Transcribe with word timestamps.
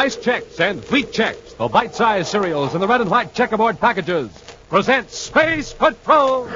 Rice 0.00 0.16
Chex 0.16 0.58
and 0.60 0.82
Wheat 0.84 1.12
Chex, 1.12 1.58
the 1.58 1.68
bite-sized 1.68 2.28
cereals 2.28 2.74
in 2.74 2.80
the 2.80 2.88
red 2.88 3.02
and 3.02 3.10
white 3.10 3.34
checkerboard 3.34 3.78
packages, 3.78 4.30
present 4.70 5.10
Space 5.10 5.74
Patrol. 5.74 6.46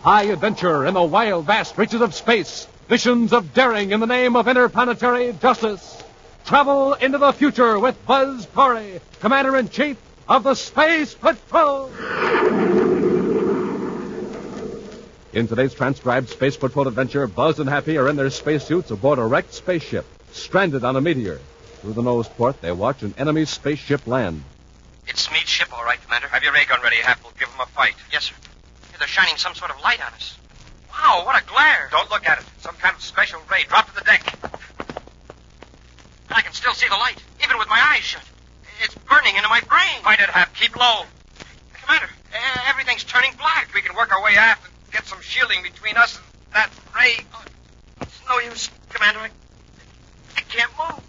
High 0.00 0.26
adventure 0.30 0.86
in 0.86 0.94
the 0.94 1.02
wild, 1.02 1.44
vast 1.46 1.76
reaches 1.76 2.00
of 2.00 2.14
space. 2.14 2.68
Missions 2.88 3.32
of 3.32 3.52
daring 3.52 3.90
in 3.90 3.98
the 3.98 4.06
name 4.06 4.36
of 4.36 4.46
interplanetary 4.46 5.32
justice. 5.42 6.04
Travel 6.44 6.94
into 6.94 7.18
the 7.18 7.32
future 7.32 7.76
with 7.80 8.06
Buzz 8.06 8.46
Corey, 8.54 9.00
Commander-in-Chief 9.18 9.96
of 10.28 10.44
the 10.44 10.54
Space 10.54 11.14
Patrol. 11.14 11.86
In 15.32 15.48
today's 15.48 15.74
transcribed 15.74 16.28
Space 16.28 16.56
Patrol 16.56 16.86
adventure, 16.86 17.26
Buzz 17.26 17.58
and 17.58 17.68
Happy 17.68 17.98
are 17.98 18.08
in 18.08 18.14
their 18.14 18.30
spacesuits 18.30 18.92
aboard 18.92 19.18
a 19.18 19.24
wrecked 19.24 19.52
spaceship, 19.52 20.06
stranded 20.32 20.84
on 20.84 20.96
a 20.96 21.00
meteor. 21.00 21.40
Through 21.80 21.92
the 21.92 22.02
nose 22.02 22.28
port, 22.28 22.60
they 22.60 22.72
watch 22.72 23.02
an 23.02 23.14
enemy 23.18 23.44
spaceship 23.44 24.06
land. 24.06 24.42
It's 25.06 25.28
Smead's 25.28 25.48
ship, 25.48 25.72
all 25.72 25.84
right, 25.84 26.02
Commander. 26.02 26.28
Have 26.28 26.42
your 26.42 26.52
ray 26.52 26.64
gun 26.64 26.80
ready, 26.82 26.96
Hap. 26.96 27.22
We'll 27.22 27.32
give 27.38 27.48
them 27.50 27.60
a 27.60 27.66
fight. 27.66 27.94
Yes, 28.12 28.24
sir. 28.24 28.34
They're 28.98 29.06
shining 29.06 29.36
some 29.36 29.54
sort 29.54 29.70
of 29.70 29.80
light 29.80 30.04
on 30.04 30.12
us. 30.12 30.36
Wow, 30.90 31.22
what 31.24 31.40
a 31.40 31.46
glare. 31.46 31.88
Don't 31.92 32.10
look 32.10 32.28
at 32.28 32.40
it. 32.40 32.44
Some 32.58 32.74
kind 32.76 32.96
of 32.96 33.02
special 33.02 33.40
ray. 33.50 33.62
Drop 33.68 33.88
to 33.88 33.94
the 33.94 34.00
deck. 34.00 34.34
I 36.30 36.42
can 36.42 36.52
still 36.52 36.74
see 36.74 36.88
the 36.88 36.96
light, 36.96 37.22
even 37.44 37.58
with 37.58 37.68
my 37.68 37.80
eyes 37.80 38.02
shut. 38.02 38.22
It's 38.82 38.94
burning 38.94 39.36
into 39.36 39.48
my 39.48 39.60
brain. 39.60 40.02
Fight 40.02 40.20
it, 40.20 40.28
Hap. 40.28 40.54
Keep 40.54 40.76
low. 40.76 41.02
Commander, 41.74 42.08
everything's 42.68 43.04
turning 43.04 43.32
black. 43.38 43.70
We 43.74 43.80
can 43.80 43.96
work 43.96 44.12
our 44.12 44.22
way 44.22 44.36
aft 44.36 44.66
and 44.66 44.92
get 44.92 45.06
some 45.06 45.20
shielding 45.20 45.62
between 45.62 45.96
us 45.96 46.16
and 46.16 46.54
that 46.54 46.70
ray. 46.94 47.16
Oh, 47.34 47.44
it's 48.02 48.20
no 48.28 48.38
use, 48.40 48.68
Commander. 48.90 49.20
I, 49.20 49.30
I 50.38 50.42
can't 50.42 50.70
move. 50.78 51.02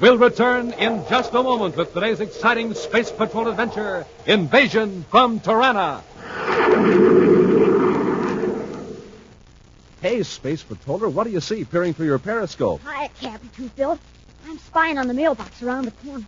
We'll 0.00 0.16
return 0.16 0.72
in 0.72 1.04
just 1.10 1.34
a 1.34 1.42
moment 1.42 1.76
with 1.76 1.92
today's 1.92 2.20
exciting 2.20 2.72
Space 2.72 3.10
Patrol 3.10 3.48
adventure, 3.48 4.06
Invasion 4.24 5.04
from 5.10 5.40
Tirana. 5.40 6.02
Hey, 10.00 10.22
Space 10.22 10.62
Patroller, 10.64 11.12
what 11.12 11.24
do 11.24 11.30
you 11.30 11.40
see 11.40 11.64
peering 11.66 11.92
through 11.92 12.06
your 12.06 12.18
periscope? 12.18 12.80
Hi, 12.84 13.08
Captain 13.20 13.50
Toothbill. 13.50 13.98
I'm 14.46 14.58
spying 14.58 14.96
on 14.96 15.06
the 15.06 15.14
mailbox 15.14 15.62
around 15.62 15.84
the 15.84 15.90
corner. 15.90 16.24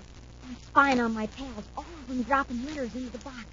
I'm 0.46 0.56
spying 0.66 1.00
on 1.00 1.14
my 1.14 1.28
pals, 1.28 1.64
all 1.78 1.84
of 1.84 2.08
them 2.08 2.22
dropping 2.24 2.62
letters 2.66 2.94
into 2.94 3.08
the 3.08 3.18
box. 3.18 3.46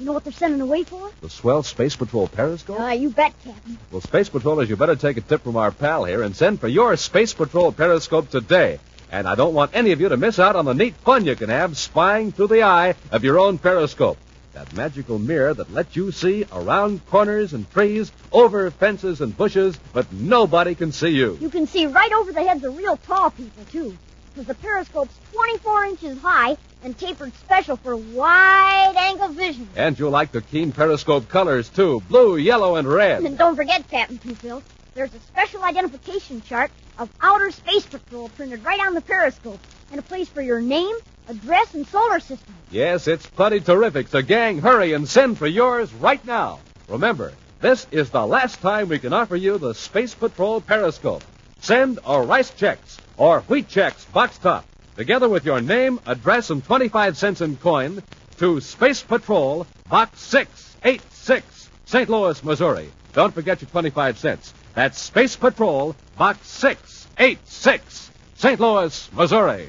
You 0.00 0.06
know 0.06 0.12
what 0.12 0.24
they're 0.24 0.32
sending 0.32 0.62
away 0.62 0.84
for? 0.84 1.10
The 1.20 1.28
swell 1.28 1.62
Space 1.62 1.94
Patrol 1.94 2.26
periscope? 2.26 2.80
Uh, 2.80 2.88
you 2.88 3.10
bet, 3.10 3.34
Captain. 3.44 3.76
Well, 3.92 4.00
Space 4.00 4.30
Patrollers, 4.30 4.70
you 4.70 4.76
better 4.76 4.96
take 4.96 5.18
a 5.18 5.20
tip 5.20 5.42
from 5.42 5.56
our 5.56 5.70
pal 5.70 6.04
here 6.04 6.22
and 6.22 6.34
send 6.34 6.58
for 6.58 6.68
your 6.68 6.96
Space 6.96 7.34
Patrol 7.34 7.70
periscope 7.70 8.30
today. 8.30 8.80
And 9.12 9.28
I 9.28 9.34
don't 9.34 9.52
want 9.52 9.72
any 9.74 9.92
of 9.92 10.00
you 10.00 10.08
to 10.08 10.16
miss 10.16 10.38
out 10.38 10.56
on 10.56 10.64
the 10.64 10.72
neat 10.72 10.94
fun 10.94 11.26
you 11.26 11.36
can 11.36 11.50
have 11.50 11.76
spying 11.76 12.32
through 12.32 12.46
the 12.46 12.62
eye 12.62 12.94
of 13.12 13.24
your 13.24 13.38
own 13.38 13.58
periscope. 13.58 14.16
That 14.54 14.74
magical 14.74 15.18
mirror 15.18 15.52
that 15.52 15.70
lets 15.70 15.94
you 15.94 16.12
see 16.12 16.46
around 16.50 17.06
corners 17.08 17.52
and 17.52 17.70
trees, 17.70 18.10
over 18.32 18.70
fences 18.70 19.20
and 19.20 19.36
bushes, 19.36 19.78
but 19.92 20.10
nobody 20.14 20.74
can 20.74 20.92
see 20.92 21.10
you. 21.10 21.36
You 21.42 21.50
can 21.50 21.66
see 21.66 21.84
right 21.84 22.12
over 22.12 22.32
the 22.32 22.42
heads 22.42 22.64
of 22.64 22.74
real 22.74 22.96
tall 22.96 23.32
people, 23.32 23.64
too. 23.70 23.98
Because 24.32 24.46
the 24.46 24.54
periscope's 24.54 25.14
24 25.32 25.84
inches 25.86 26.18
high 26.18 26.56
and 26.84 26.96
tapered 26.96 27.34
special 27.36 27.76
for 27.76 27.96
wide-angle 27.96 29.28
vision. 29.28 29.68
And 29.76 29.98
you'll 29.98 30.10
like 30.10 30.32
the 30.32 30.40
keen 30.40 30.72
periscope 30.72 31.28
colors, 31.28 31.68
too. 31.68 32.00
Blue, 32.08 32.36
yellow, 32.36 32.76
and 32.76 32.86
red. 32.86 33.24
And 33.24 33.36
don't 33.36 33.56
forget, 33.56 33.88
Captain 33.90 34.18
Toothbill, 34.18 34.62
there's 34.94 35.12
a 35.14 35.20
special 35.20 35.62
identification 35.62 36.42
chart 36.42 36.70
of 36.98 37.10
Outer 37.20 37.50
Space 37.50 37.86
Patrol 37.86 38.28
printed 38.30 38.64
right 38.64 38.80
on 38.80 38.94
the 38.94 39.00
periscope 39.00 39.58
and 39.90 39.98
a 39.98 40.02
place 40.02 40.28
for 40.28 40.42
your 40.42 40.60
name, 40.60 40.94
address, 41.28 41.74
and 41.74 41.86
solar 41.88 42.20
system. 42.20 42.54
Yes, 42.70 43.08
it's 43.08 43.26
plenty 43.26 43.60
terrific. 43.60 44.08
So, 44.08 44.22
gang, 44.22 44.60
hurry 44.60 44.92
and 44.92 45.08
send 45.08 45.38
for 45.38 45.46
yours 45.46 45.92
right 45.94 46.24
now. 46.24 46.60
Remember, 46.88 47.32
this 47.60 47.86
is 47.90 48.10
the 48.10 48.24
last 48.24 48.60
time 48.60 48.88
we 48.88 48.98
can 48.98 49.12
offer 49.12 49.36
you 49.36 49.58
the 49.58 49.74
Space 49.74 50.14
Patrol 50.14 50.60
Periscope. 50.60 51.24
Send 51.60 51.98
a 52.06 52.22
Rice 52.22 52.50
Chex 52.52 52.78
or 53.20 53.40
Wheat 53.42 53.68
Chex 53.68 54.10
box 54.14 54.38
top, 54.38 54.64
together 54.96 55.28
with 55.28 55.44
your 55.44 55.60
name, 55.60 56.00
address, 56.06 56.48
and 56.48 56.64
25 56.64 57.18
cents 57.18 57.42
in 57.42 57.54
coin, 57.58 58.02
to 58.38 58.62
Space 58.62 59.02
Patrol, 59.02 59.66
Box 59.90 60.22
686, 60.22 61.68
St. 61.84 62.08
Louis, 62.08 62.42
Missouri. 62.42 62.90
Don't 63.12 63.34
forget 63.34 63.60
your 63.60 63.68
25 63.68 64.18
cents. 64.18 64.54
That's 64.72 64.98
Space 64.98 65.36
Patrol, 65.36 65.94
Box 66.16 66.48
686, 66.48 68.10
St. 68.36 68.58
Louis, 68.58 69.10
Missouri. 69.12 69.68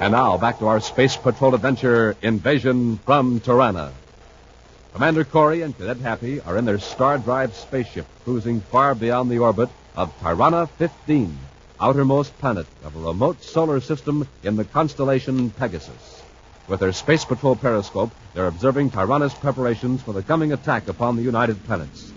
And 0.00 0.12
now, 0.12 0.36
back 0.36 0.58
to 0.58 0.66
our 0.66 0.80
Space 0.80 1.16
Patrol 1.16 1.54
adventure, 1.54 2.16
Invasion 2.22 2.98
from 3.06 3.38
Tirana. 3.38 3.92
Commander 4.94 5.24
Corey 5.24 5.62
and 5.62 5.76
Cadet 5.76 5.96
Happy 5.96 6.40
are 6.42 6.56
in 6.56 6.66
their 6.66 6.78
Star 6.78 7.18
Drive 7.18 7.56
spaceship, 7.56 8.06
cruising 8.22 8.60
far 8.60 8.94
beyond 8.94 9.28
the 9.28 9.38
orbit 9.40 9.68
of 9.96 10.16
Tirana 10.20 10.68
15, 10.68 11.36
outermost 11.80 12.38
planet 12.38 12.68
of 12.84 12.94
a 12.94 13.00
remote 13.00 13.42
solar 13.42 13.80
system 13.80 14.28
in 14.44 14.54
the 14.54 14.64
constellation 14.64 15.50
Pegasus. 15.50 16.22
With 16.68 16.78
their 16.78 16.92
Space 16.92 17.24
Patrol 17.24 17.56
periscope, 17.56 18.12
they're 18.34 18.46
observing 18.46 18.90
Tirana's 18.90 19.34
preparations 19.34 20.00
for 20.00 20.12
the 20.12 20.22
coming 20.22 20.52
attack 20.52 20.86
upon 20.86 21.16
the 21.16 21.22
United 21.22 21.64
Planets. 21.64 22.12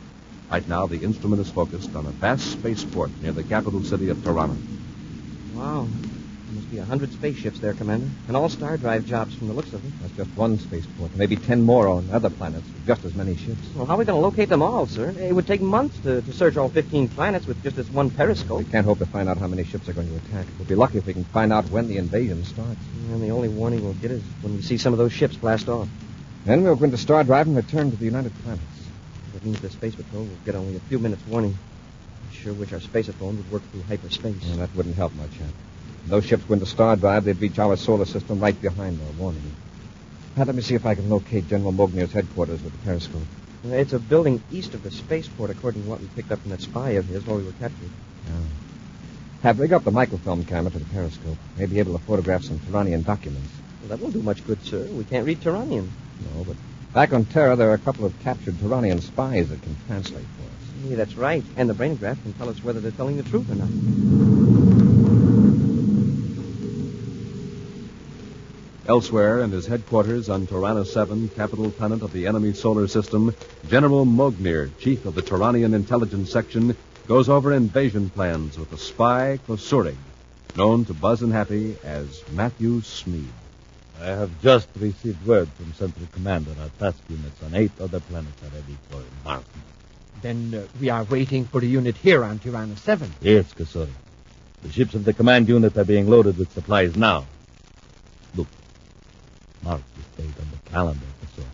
Right 0.52 0.68
now, 0.70 0.86
the 0.86 1.02
instrument 1.02 1.42
is 1.42 1.50
focused 1.50 1.96
on 1.96 2.06
a 2.06 2.12
vast 2.12 2.52
spaceport 2.52 3.10
near 3.24 3.32
the 3.32 3.42
capital 3.42 3.84
city 3.84 4.10
of 4.10 4.24
Tirana. 4.24 4.56
Wow. 5.56 5.88
Must 6.68 6.76
be 6.76 6.82
a 6.82 6.86
hundred 6.86 7.14
spaceships 7.14 7.60
there, 7.60 7.74
Commander. 7.74 8.10
And 8.28 8.36
all 8.36 8.50
star 8.50 8.76
drive 8.76 9.06
jobs 9.06 9.34
from 9.34 9.48
the 9.48 9.54
looks 9.54 9.72
of 9.72 9.82
them. 9.82 9.94
That's 10.02 10.12
just 10.18 10.30
one 10.36 10.60
spaceport. 10.60 11.16
Maybe 11.16 11.38
ten 11.38 11.62
more 11.62 11.88
on 11.88 12.10
other 12.12 12.30
planets 12.30 12.66
with 12.68 12.86
just 12.86 13.06
as 13.06 13.16
many 13.16 13.38
ships. 13.38 13.62
Well, 13.74 13.86
how 13.86 13.94
are 13.94 13.98
we 13.98 14.04
going 14.04 14.18
to 14.18 14.22
locate 14.22 14.50
them 14.50 14.62
all, 14.62 14.86
sir? 14.86 15.16
It 15.18 15.34
would 15.34 15.48
take 15.48 15.62
months 15.62 15.98
to, 16.00 16.22
to 16.22 16.34
search 16.34 16.58
all 16.58 16.68
15 16.68 17.08
planets 17.08 17.48
with 17.48 17.64
just 17.64 17.78
this 17.78 17.90
one 17.90 18.10
periscope. 18.10 18.58
We 18.58 18.66
can't 18.66 18.86
hope 18.86 19.00
to 19.00 19.06
find 19.06 19.30
out 19.30 19.38
how 19.38 19.48
many 19.48 19.64
ships 19.64 19.88
are 19.88 19.94
going 19.94 20.10
to 20.10 20.16
attack. 20.18 20.46
We'll 20.60 20.68
be 20.68 20.76
lucky 20.76 20.98
if 20.98 21.06
we 21.06 21.14
can 21.14 21.24
find 21.24 21.54
out 21.54 21.70
when 21.70 21.88
the 21.88 21.96
invasion 21.96 22.44
starts. 22.44 22.82
And 23.12 23.24
the 23.24 23.30
only 23.30 23.48
warning 23.48 23.82
we'll 23.82 23.94
get 23.94 24.12
is 24.12 24.24
when 24.42 24.54
we 24.54 24.62
see 24.62 24.78
some 24.78 24.92
of 24.92 25.00
those 25.00 25.14
ships 25.14 25.38
blast 25.38 25.70
off. 25.70 25.88
Then 26.44 26.64
we'll 26.64 26.76
go 26.76 26.90
to 26.90 26.98
Star 26.98 27.24
Drive 27.24 27.48
and 27.48 27.56
return 27.56 27.92
to 27.92 27.96
the 27.96 28.04
United 28.04 28.34
Planets. 28.44 28.64
That 29.32 29.46
means 29.46 29.62
the 29.62 29.70
Space 29.70 29.96
Patrol 29.96 30.24
will 30.24 30.38
get 30.44 30.56
only 30.56 30.76
a 30.76 30.82
few 30.82 31.00
minutes 31.00 31.22
warning. 31.30 31.58
I 32.30 32.36
sure 32.36 32.52
wish 32.52 32.74
our 32.74 32.80
spaceophone 32.80 33.38
would 33.38 33.52
work 33.54 33.72
through 33.72 33.84
hyperspace. 33.84 34.44
Well, 34.50 34.58
that 34.58 34.76
wouldn't 34.76 34.98
help 34.98 35.14
much, 35.16 35.32
Hap. 35.38 35.54
If 36.08 36.12
those 36.12 36.26
ships 36.26 36.48
went 36.48 36.62
to 36.62 36.66
Star 36.66 36.96
Drive, 36.96 37.26
they'd 37.26 37.42
reach 37.42 37.60
our 37.60 37.76
solar 37.76 38.06
system 38.06 38.40
right 38.40 38.56
behind 38.62 38.98
our 39.02 39.12
warning. 39.22 39.42
Now, 40.38 40.46
let 40.46 40.56
me 40.56 40.62
see 40.62 40.74
if 40.74 40.86
I 40.86 40.96
can 40.96 41.10
locate 41.10 41.50
General 41.50 41.74
Mognier's 41.74 42.14
headquarters 42.14 42.64
with 42.64 42.72
the 42.72 42.78
periscope. 42.86 43.24
It's 43.66 43.92
a 43.92 44.00
building 44.00 44.42
east 44.50 44.74
of 44.74 44.84
the 44.84 44.90
spaceport, 44.90 45.50
according 45.50 45.84
to 45.84 45.90
what 45.90 46.00
we 46.00 46.08
picked 46.16 46.32
up 46.32 46.40
from 46.40 46.52
that 46.52 46.62
spy 46.62 46.92
of 46.92 47.08
his 47.08 47.26
while 47.26 47.36
we 47.36 47.44
were 47.44 47.52
captured. 47.60 47.90
Have 49.44 49.60
rig 49.60 49.74
up 49.74 49.84
the 49.84 49.92
microfilm 49.92 50.46
camera 50.46 50.72
to 50.72 50.80
the 50.80 50.86
periscope. 50.86 51.38
May 51.58 51.66
be 51.66 51.80
able 51.80 52.00
to 52.00 52.06
photograph 52.06 52.44
some 52.44 52.60
Turanian 52.60 53.04
documents. 53.04 53.50
Well, 53.82 53.90
that 53.90 54.00
won't 54.00 54.14
do 54.14 54.22
much 54.22 54.48
good, 54.48 54.64
sir. 54.64 54.86
We 54.86 55.04
can't 55.04 55.26
read 55.26 55.42
Turanian. 55.42 55.90
No, 56.34 56.46
but 56.46 56.56
back 56.94 57.12
on 57.12 57.26
Terra, 57.26 57.58
there 57.58 57.70
are 57.70 57.74
a 57.74 57.80
couple 57.80 58.06
of 58.06 58.18
captured 58.22 58.54
Turanian 58.54 59.02
spies 59.02 59.50
that 59.50 59.62
can 59.62 59.76
translate 59.88 60.24
for 60.24 60.44
us. 60.44 60.90
Yeah, 60.90 60.96
that's 60.96 61.16
right. 61.18 61.44
And 61.58 61.70
the 61.70 61.74
brainograph 61.74 62.24
can 62.24 62.32
tell 62.32 62.48
us 62.48 62.64
whether 62.64 62.80
they're 62.80 62.92
telling 62.92 63.18
the 63.18 63.24
truth 63.24 63.52
or 63.52 63.56
not. 63.56 64.57
Elsewhere, 68.88 69.42
in 69.42 69.52
his 69.52 69.68
headquarters 69.68 70.30
on 70.30 70.48
Tirana 70.48 70.86
7, 70.86 71.28
capital 71.36 71.72
planet 71.72 72.02
of 72.02 72.14
the 72.14 72.26
enemy 72.26 72.54
solar 72.54 72.88
system, 72.88 73.36
General 73.68 74.06
Mognir, 74.06 74.72
chief 74.80 75.06
of 75.06 75.14
the 75.14 75.22
Turanian 75.22 75.74
intelligence 75.74 76.32
section, 76.32 76.74
goes 77.06 77.28
over 77.28 77.52
invasion 77.52 78.10
plans 78.10 78.58
with 78.58 78.70
the 78.70 78.78
spy 78.78 79.40
Kosurig, 79.46 79.98
known 80.56 80.86
to 80.86 80.94
Buzz 80.94 81.22
and 81.22 81.34
Happy 81.34 81.76
as 81.84 82.24
Matthew 82.32 82.80
Smead. 82.82 83.28
I 84.00 84.06
have 84.06 84.32
just 84.42 84.70
received 84.78 85.28
word 85.28 85.50
from 85.58 85.74
Central 85.74 86.08
Command 86.14 86.46
Commander. 86.46 86.62
Our 86.62 86.92
task 86.92 87.04
units 87.10 87.44
on 87.44 87.56
eight 87.56 87.72
other 87.82 88.00
planets 88.00 88.42
are 88.42 88.56
ready 88.56 88.78
for 88.90 89.02
embarkment. 89.02 89.66
Then 90.22 90.54
uh, 90.54 90.68
we 90.80 90.90
are 90.90 91.04
waiting 91.04 91.44
for 91.44 91.60
the 91.60 91.68
unit 91.68 91.98
here 91.98 92.24
on 92.24 92.40
Tirana 92.40 92.78
7. 92.78 93.12
Yes, 93.20 93.54
Kasuri. 93.54 93.90
The 94.64 94.72
ships 94.72 94.94
of 94.94 95.04
the 95.04 95.12
command 95.12 95.50
unit 95.50 95.78
are 95.78 95.84
being 95.84 96.10
loaded 96.10 96.38
with 96.38 96.54
supplies 96.54 96.96
now. 96.96 97.26
Look. 98.34 98.48
Mark 99.64 99.82
this 99.96 100.26
date 100.26 100.36
on 100.40 100.48
the 100.52 100.70
calendar, 100.70 101.06
Kasuri. 101.22 101.46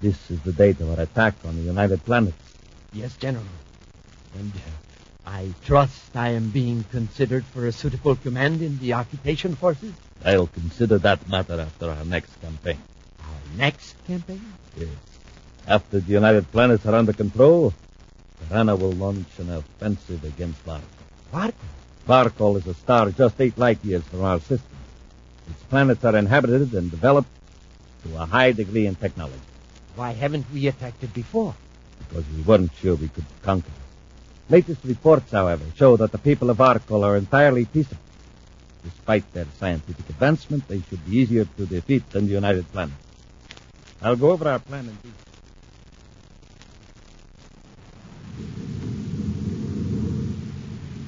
This 0.00 0.30
is 0.30 0.40
the 0.42 0.52
date 0.52 0.80
of 0.80 0.90
our 0.90 1.00
attack 1.00 1.34
on 1.44 1.56
the 1.56 1.62
United 1.62 2.04
Planets. 2.04 2.36
Yes, 2.92 3.16
General. 3.16 3.44
And 4.38 4.52
uh, 4.54 5.30
I 5.30 5.52
trust 5.64 6.14
I 6.14 6.30
am 6.30 6.50
being 6.50 6.84
considered 6.90 7.44
for 7.44 7.66
a 7.66 7.72
suitable 7.72 8.16
command 8.16 8.62
in 8.62 8.78
the 8.78 8.92
occupation 8.94 9.56
forces. 9.56 9.92
I'll 10.24 10.46
consider 10.46 10.98
that 10.98 11.28
matter 11.28 11.60
after 11.60 11.90
our 11.90 12.04
next 12.04 12.40
campaign. 12.40 12.78
Our 13.20 13.58
next 13.58 13.94
campaign? 14.06 14.40
Yes. 14.76 14.88
After 15.66 16.00
the 16.00 16.12
United 16.12 16.50
Planets 16.52 16.86
are 16.86 16.94
under 16.94 17.12
control, 17.12 17.74
Tirana 18.48 18.76
will 18.76 18.92
launch 18.92 19.26
an 19.38 19.50
offensive 19.50 20.22
against 20.24 20.64
Varkol. 20.64 20.82
What? 21.30 21.54
Varkol 22.06 22.58
is 22.58 22.66
a 22.66 22.74
star 22.74 23.10
just 23.10 23.40
eight 23.40 23.58
light 23.58 23.84
years 23.84 24.04
from 24.04 24.22
our 24.22 24.38
system. 24.40 24.76
Its 25.50 25.62
planets 25.70 26.04
are 26.04 26.16
inhabited 26.16 26.72
and 26.74 26.90
developed 26.90 27.28
to 28.04 28.16
a 28.16 28.26
high 28.26 28.52
degree 28.52 28.86
in 28.86 28.94
technology 28.94 29.40
Why 29.96 30.12
haven't 30.12 30.46
we 30.52 30.66
attacked 30.68 31.02
it 31.04 31.14
before? 31.14 31.54
because 32.08 32.24
we 32.36 32.42
weren't 32.42 32.72
sure 32.80 32.94
we 32.94 33.08
could 33.08 33.24
conquer 33.42 33.68
it. 33.68 34.52
Latest 34.52 34.84
reports, 34.84 35.32
however, 35.32 35.64
show 35.76 35.96
that 35.96 36.12
the 36.12 36.18
people 36.18 36.50
of 36.50 36.58
Varkol 36.58 37.02
are 37.04 37.16
entirely 37.16 37.64
peaceable. 37.64 38.02
Despite 38.84 39.32
their 39.32 39.46
scientific 39.58 40.08
advancement, 40.10 40.68
they 40.68 40.80
should 40.88 41.04
be 41.08 41.16
easier 41.16 41.46
to 41.56 41.66
defeat 41.66 42.08
than 42.10 42.26
the 42.26 42.32
United 42.34 42.70
Planets. 42.72 43.02
I'll 44.02 44.14
go 44.14 44.30
over 44.30 44.46
our 44.48 44.60
plan 44.60 44.84
in 44.90 44.94
detail. 44.96 45.12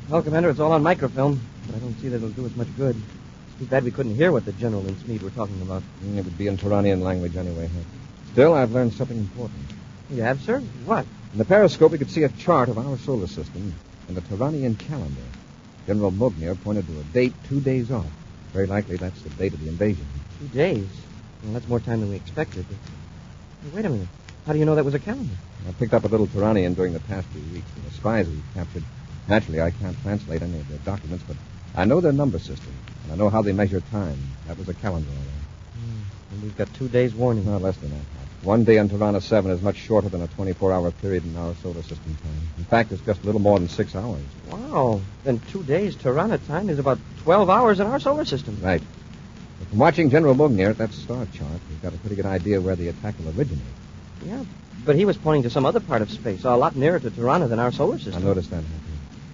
Well, 0.08 0.22
Commander, 0.22 0.50
it's 0.50 0.58
all 0.60 0.72
on 0.72 0.82
microfilm, 0.82 1.38
but 1.66 1.76
I 1.76 1.78
don't 1.80 1.94
see 2.00 2.08
that 2.08 2.16
it'll 2.16 2.30
do 2.30 2.46
us 2.46 2.56
much 2.56 2.74
good. 2.76 2.96
Too 3.58 3.66
bad 3.66 3.84
we 3.84 3.90
couldn't 3.90 4.14
hear 4.14 4.30
what 4.30 4.44
the 4.44 4.52
General 4.52 4.86
and 4.86 4.96
Smead 5.00 5.22
were 5.22 5.30
talking 5.30 5.60
about. 5.62 5.82
Mm, 6.04 6.18
It 6.18 6.24
would 6.24 6.38
be 6.38 6.46
in 6.46 6.56
Turanian 6.56 7.02
language 7.02 7.36
anyway. 7.36 7.66
Huh? 7.66 7.80
Still, 8.32 8.54
I've 8.54 8.72
learned 8.72 8.92
something 8.94 9.18
important. 9.18 9.58
You 10.10 10.22
have, 10.22 10.40
sir? 10.42 10.60
What? 10.84 11.06
In 11.32 11.38
the 11.38 11.44
periscope, 11.44 11.90
we 11.92 11.98
could 11.98 12.10
see 12.10 12.22
a 12.22 12.28
chart 12.30 12.68
of 12.68 12.78
our 12.78 12.96
solar 12.98 13.26
system 13.26 13.74
and 14.06 14.16
the 14.16 14.20
Turanian 14.22 14.78
calendar. 14.78 15.22
General 15.86 16.12
Mugnir 16.12 16.54
pointed 16.62 16.86
to 16.86 17.00
a 17.00 17.02
date 17.12 17.34
two 17.48 17.60
days 17.60 17.90
off. 17.90 18.06
Very 18.52 18.66
likely 18.66 18.96
that's 18.96 19.20
the 19.22 19.30
date 19.30 19.52
of 19.54 19.60
the 19.60 19.68
invasion. 19.68 20.06
Two 20.38 20.48
days. 20.48 20.86
Well, 21.42 21.52
that's 21.54 21.68
more 21.68 21.80
time 21.80 22.00
than 22.00 22.10
we 22.10 22.16
expected. 22.16 22.64
Wait 23.74 23.84
a 23.84 23.88
minute. 23.88 24.08
How 24.46 24.52
do 24.52 24.58
you 24.58 24.64
know 24.64 24.74
that 24.76 24.84
was 24.84 24.94
a 24.94 24.98
calendar? 24.98 25.34
I 25.68 25.72
picked 25.72 25.92
up 25.94 26.04
a 26.04 26.08
little 26.08 26.26
Turanian 26.28 26.74
during 26.76 26.92
the 26.92 27.00
past 27.00 27.26
few 27.28 27.42
weeks 27.52 27.68
from 27.72 27.82
the 27.84 27.90
spies 27.90 28.28
we 28.28 28.40
captured. 28.54 28.84
Naturally, 29.28 29.60
I 29.60 29.70
can't 29.72 30.00
translate 30.02 30.42
any 30.42 30.58
of 30.60 30.68
their 30.68 30.78
documents, 30.78 31.24
but 31.26 31.36
I 31.74 31.84
know 31.84 32.00
their 32.00 32.12
number 32.12 32.38
system, 32.38 32.72
and 33.04 33.12
I 33.12 33.16
know 33.16 33.30
how 33.30 33.42
they 33.42 33.52
measure 33.52 33.80
time. 33.80 34.18
That 34.46 34.58
was 34.58 34.68
a 34.68 34.74
calendar, 34.74 35.10
all 35.10 35.16
right. 35.16 35.80
Hmm. 35.80 36.34
And 36.34 36.42
we've 36.42 36.56
got 36.56 36.72
two 36.74 36.88
days 36.88 37.14
warning. 37.14 37.44
No, 37.46 37.58
less 37.58 37.76
than 37.76 37.90
that. 37.90 38.04
One 38.42 38.62
day 38.62 38.78
on 38.78 38.88
Tirana 38.88 39.20
7 39.20 39.50
is 39.50 39.60
much 39.62 39.76
shorter 39.76 40.08
than 40.08 40.22
a 40.22 40.28
24-hour 40.28 40.92
period 40.92 41.24
in 41.24 41.36
our 41.36 41.54
solar 41.56 41.82
system 41.82 42.16
time. 42.22 42.48
In 42.56 42.64
fact, 42.64 42.92
it's 42.92 43.02
just 43.02 43.22
a 43.22 43.26
little 43.26 43.40
more 43.40 43.58
than 43.58 43.68
six 43.68 43.96
hours. 43.96 44.22
Wow. 44.48 45.00
Then 45.24 45.40
two 45.50 45.64
days 45.64 45.96
Tirana 45.96 46.38
time 46.38 46.70
is 46.70 46.78
about 46.78 46.98
12 47.24 47.50
hours 47.50 47.80
in 47.80 47.86
our 47.88 47.98
solar 47.98 48.24
system. 48.24 48.56
Right. 48.62 48.82
But 49.58 49.68
from 49.68 49.78
watching 49.78 50.08
General 50.08 50.36
Mugnir 50.36 50.70
at 50.70 50.78
that 50.78 50.92
star 50.92 51.26
chart, 51.26 51.60
we've 51.68 51.82
got 51.82 51.94
a 51.94 51.98
pretty 51.98 52.14
good 52.14 52.26
idea 52.26 52.60
where 52.60 52.76
the 52.76 52.88
attack 52.88 53.16
will 53.18 53.36
originate. 53.36 53.64
Yeah, 54.24 54.44
but 54.84 54.94
he 54.94 55.04
was 55.04 55.16
pointing 55.16 55.42
to 55.42 55.50
some 55.50 55.66
other 55.66 55.80
part 55.80 56.02
of 56.02 56.10
space, 56.10 56.44
a 56.44 56.54
lot 56.56 56.76
nearer 56.76 57.00
to 57.00 57.10
Tirana 57.10 57.48
than 57.48 57.58
our 57.58 57.72
solar 57.72 57.98
system. 57.98 58.22
I 58.22 58.26
noticed 58.26 58.50
that, 58.50 58.62
Happy. 58.62 58.68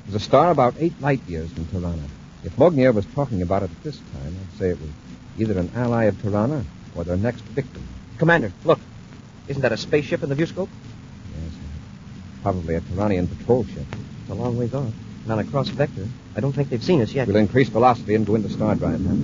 There's 0.06 0.22
a 0.22 0.24
star 0.24 0.50
about 0.50 0.76
eight 0.78 0.98
light 1.00 1.20
years 1.28 1.52
from 1.52 1.66
Tirana. 1.66 2.02
If 2.44 2.56
Mugnir 2.56 2.92
was 2.92 3.06
talking 3.06 3.40
about 3.40 3.62
it 3.62 3.70
at 3.70 3.82
this 3.82 3.96
time, 3.96 4.36
I'd 4.38 4.58
say 4.58 4.68
it 4.68 4.78
was 4.80 4.90
either 5.38 5.58
an 5.58 5.70
ally 5.74 6.04
of 6.04 6.20
Tirana 6.20 6.64
or 6.94 7.02
their 7.02 7.16
next 7.16 7.40
victim. 7.40 7.82
Commander, 8.18 8.52
look. 8.64 8.78
Isn't 9.48 9.62
that 9.62 9.72
a 9.72 9.76
spaceship 9.76 10.22
in 10.22 10.28
the 10.28 10.34
viewscope? 10.34 10.68
Yes, 10.68 11.52
probably 12.42 12.74
a 12.74 12.80
Tiranian 12.82 13.28
patrol 13.28 13.64
ship. 13.64 13.86
It's 14.20 14.30
a 14.30 14.34
long 14.34 14.58
ways 14.58 14.74
off. 14.74 14.92
And 15.22 15.32
on 15.32 15.38
a 15.38 15.44
cross 15.44 15.68
vector. 15.68 16.06
I 16.36 16.40
don't 16.40 16.52
think 16.52 16.68
they've 16.68 16.84
seen 16.84 17.00
us 17.00 17.12
yet. 17.12 17.26
We'll 17.28 17.36
increase 17.36 17.68
velocity 17.70 18.14
and 18.14 18.26
go 18.26 18.34
into 18.34 18.50
star 18.50 18.74
drive 18.74 19.00
now. 19.00 19.14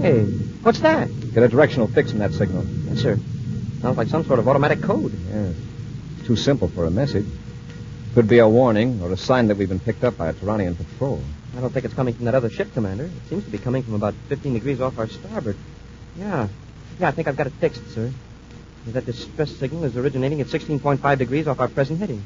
Hey, 0.00 0.24
what's 0.62 0.80
that? 0.80 1.08
Get 1.34 1.42
a 1.42 1.48
directional 1.48 1.86
fix 1.86 2.12
in 2.12 2.18
that 2.18 2.32
signal. 2.32 2.64
Yes, 2.64 3.00
sir. 3.00 3.18
Sounds 3.80 3.96
like 3.96 4.08
some 4.08 4.24
sort 4.24 4.38
of 4.38 4.48
automatic 4.48 4.80
code. 4.82 5.12
Yes. 5.30 5.54
Too 6.24 6.36
simple 6.36 6.68
for 6.68 6.86
a 6.86 6.90
message. 6.90 7.26
Could 8.14 8.28
be 8.28 8.38
a 8.38 8.48
warning 8.48 9.00
or 9.02 9.10
a 9.10 9.16
sign 9.16 9.46
that 9.46 9.56
we've 9.56 9.68
been 9.68 9.80
picked 9.80 10.04
up 10.04 10.18
by 10.18 10.28
a 10.28 10.34
Turanian 10.34 10.76
patrol. 10.76 11.22
I 11.56 11.60
don't 11.60 11.72
think 11.72 11.86
it's 11.86 11.94
coming 11.94 12.12
from 12.12 12.26
that 12.26 12.34
other 12.34 12.50
ship, 12.50 12.72
Commander. 12.74 13.04
It 13.04 13.28
seems 13.30 13.44
to 13.44 13.50
be 13.50 13.56
coming 13.56 13.82
from 13.82 13.94
about 13.94 14.12
15 14.28 14.52
degrees 14.52 14.82
off 14.82 14.98
our 14.98 15.08
starboard. 15.08 15.56
Yeah. 16.18 16.48
Yeah, 17.00 17.08
I 17.08 17.10
think 17.12 17.26
I've 17.26 17.36
got 17.38 17.46
it 17.46 17.54
fixed, 17.54 17.90
sir. 17.92 18.12
That 18.88 19.06
distress 19.06 19.56
signal 19.56 19.84
is 19.84 19.96
originating 19.96 20.42
at 20.42 20.48
16.5 20.48 21.18
degrees 21.18 21.48
off 21.48 21.60
our 21.60 21.68
present 21.68 22.00
heading. 22.00 22.22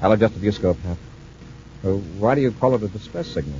I'll 0.00 0.12
adjust 0.12 0.40
the 0.40 0.40
viewscope, 0.40 0.78
Hap. 0.80 0.96
Uh, 1.84 1.92
why 1.92 2.34
do 2.34 2.40
you 2.40 2.52
call 2.52 2.74
it 2.74 2.82
a 2.82 2.88
distress 2.88 3.26
signal? 3.26 3.58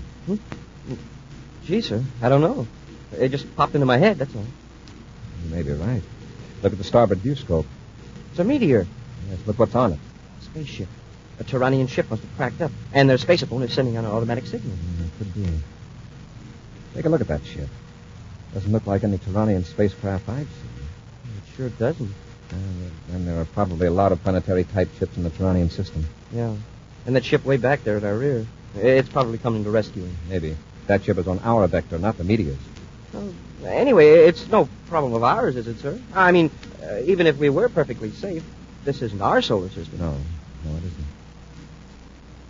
Gee, 1.66 1.82
sir, 1.82 2.02
I 2.22 2.28
don't 2.30 2.40
know. 2.40 2.66
It 3.12 3.28
just 3.28 3.54
popped 3.54 3.74
into 3.74 3.86
my 3.86 3.98
head, 3.98 4.18
that's 4.18 4.34
all. 4.34 4.46
You 5.44 5.54
may 5.54 5.62
be 5.62 5.72
right. 5.72 6.02
Look 6.62 6.72
at 6.72 6.78
the 6.78 6.84
starboard 6.84 7.18
viewscope. 7.18 7.66
It's 8.30 8.38
a 8.38 8.44
meteor. 8.44 8.86
Yes, 9.28 9.38
look 9.46 9.58
what's 9.58 9.74
on 9.74 9.92
it. 9.92 9.98
A 10.40 10.44
Spaceship. 10.44 10.88
A 11.38 11.44
Turanian 11.44 11.88
ship 11.88 12.08
must 12.10 12.22
have 12.22 12.36
cracked 12.36 12.60
up. 12.62 12.72
And 12.92 13.08
their 13.08 13.18
space 13.18 13.42
spaceophone 13.42 13.62
is 13.62 13.72
sending 13.72 13.96
out 13.96 14.04
an 14.04 14.10
automatic 14.10 14.46
signal. 14.46 14.76
Mm, 14.76 15.06
it 15.06 15.12
could 15.18 15.34
be. 15.34 15.48
Take 16.94 17.04
a 17.04 17.08
look 17.08 17.20
at 17.20 17.28
that 17.28 17.44
ship. 17.44 17.68
Doesn't 18.54 18.72
look 18.72 18.86
like 18.86 19.04
any 19.04 19.18
Turanian 19.18 19.64
spacecraft 19.64 20.28
I've 20.28 20.48
seen. 20.48 21.36
It 21.36 21.56
sure 21.56 21.68
doesn't. 21.68 22.10
Uh, 22.50 23.14
and 23.14 23.26
there 23.26 23.38
are 23.40 23.44
probably 23.44 23.86
a 23.86 23.90
lot 23.90 24.12
of 24.12 24.22
planetary 24.22 24.64
type 24.64 24.88
ships 24.98 25.16
in 25.16 25.24
the 25.24 25.30
Turanian 25.30 25.70
system. 25.70 26.06
Yeah. 26.32 26.54
And 27.04 27.16
that 27.16 27.24
ship 27.24 27.44
way 27.44 27.56
back 27.58 27.84
there 27.84 27.98
at 27.98 28.04
our 28.04 28.16
rear. 28.16 28.46
It's 28.76 29.08
probably 29.08 29.38
coming 29.38 29.64
to 29.64 29.70
rescue 29.70 30.04
him. 30.04 30.16
Maybe. 30.28 30.56
That 30.86 31.04
ship 31.04 31.18
is 31.18 31.28
on 31.28 31.40
our 31.40 31.66
vector, 31.66 31.98
not 31.98 32.16
the 32.16 32.24
meteor's. 32.24 32.56
Well, 33.12 33.32
anyway, 33.64 34.26
it's 34.26 34.48
no 34.48 34.68
problem 34.88 35.12
of 35.14 35.22
ours, 35.22 35.56
is 35.56 35.66
it, 35.66 35.78
sir? 35.80 35.98
I 36.14 36.32
mean, 36.32 36.50
uh, 36.82 37.00
even 37.04 37.26
if 37.26 37.38
we 37.38 37.48
were 37.48 37.68
perfectly 37.68 38.10
safe, 38.10 38.44
this 38.84 39.02
isn't 39.02 39.20
our 39.20 39.42
solar 39.42 39.68
system. 39.70 39.98
No, 39.98 40.12
no, 40.64 40.76
it 40.76 40.84
isn't. 40.84 41.06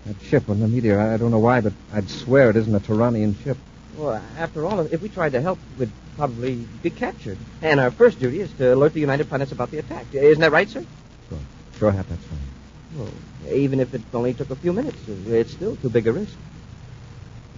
That 0.06 0.22
ship 0.22 0.48
on 0.48 0.60
the 0.60 0.68
meteor, 0.68 1.00
I 1.00 1.16
don't 1.16 1.32
know 1.32 1.40
why, 1.40 1.60
but 1.60 1.72
I'd 1.92 2.08
swear 2.08 2.50
it 2.50 2.56
isn't 2.56 2.74
a 2.74 2.78
Turanian 2.78 3.42
ship. 3.42 3.58
Well, 3.96 4.22
after 4.38 4.64
all, 4.64 4.80
if 4.80 5.02
we 5.02 5.08
tried 5.08 5.32
to 5.32 5.40
help, 5.40 5.58
we'd 5.78 5.90
probably 6.16 6.66
be 6.82 6.90
captured. 6.90 7.38
And 7.60 7.80
our 7.80 7.90
first 7.90 8.20
duty 8.20 8.40
is 8.40 8.52
to 8.54 8.72
alert 8.72 8.92
the 8.92 9.00
United 9.00 9.28
Planets 9.28 9.50
about 9.50 9.72
the 9.72 9.78
attack. 9.78 10.06
Isn't 10.12 10.40
that 10.42 10.52
right, 10.52 10.68
sir? 10.68 10.84
Sure. 11.28 11.38
Sure, 11.78 11.90
Hap, 11.90 12.06
that's 12.08 12.24
fine. 12.24 12.38
Well, 12.96 13.08
even 13.52 13.80
if 13.80 13.94
it 13.94 14.02
only 14.14 14.32
took 14.32 14.50
a 14.50 14.56
few 14.56 14.72
minutes, 14.72 14.98
it's 15.08 15.52
still 15.52 15.74
too 15.76 15.90
big 15.90 16.06
a 16.06 16.12
risk. 16.12 16.34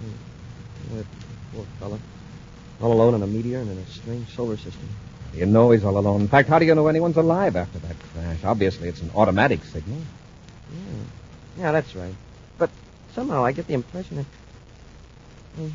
Hmm. 0.01 0.97
That 0.97 1.07
poor 1.53 1.67
fella. 1.79 1.99
All 2.81 2.93
alone 2.93 3.13
on 3.13 3.23
a 3.23 3.27
meteor 3.27 3.59
and 3.59 3.71
in 3.71 3.77
a 3.77 3.87
strange 3.87 4.35
solar 4.35 4.57
system. 4.57 4.89
You 5.35 5.45
know 5.45 5.71
he's 5.71 5.85
all 5.85 5.99
alone. 5.99 6.23
In 6.23 6.29
fact, 6.29 6.49
how 6.49 6.59
do 6.59 6.65
you 6.65 6.75
know 6.75 6.87
anyone's 6.87 7.19
alive 7.19 7.57
after 7.57 7.79
that 7.81 7.97
crash? 8.15 8.43
Obviously, 8.43 8.89
it's 8.89 9.03
an 9.03 9.11
automatic 9.15 9.63
signal. 9.65 9.99
Yeah, 10.73 11.65
yeah 11.65 11.73
that's 11.73 11.95
right. 11.95 12.15
But 13.19 13.23
somehow 13.23 13.45
I 13.45 13.51
get 13.51 13.67
the 13.67 13.75
impression 13.75 14.25
that. 15.57 15.73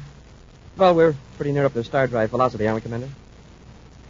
Well, 0.78 0.96
we're 0.96 1.14
pretty 1.36 1.52
near 1.52 1.66
up 1.66 1.74
to 1.74 1.84
star 1.84 2.08
drive 2.08 2.30
velocity, 2.30 2.66
aren't 2.66 2.76
we, 2.76 2.82
Commander? 2.84 3.10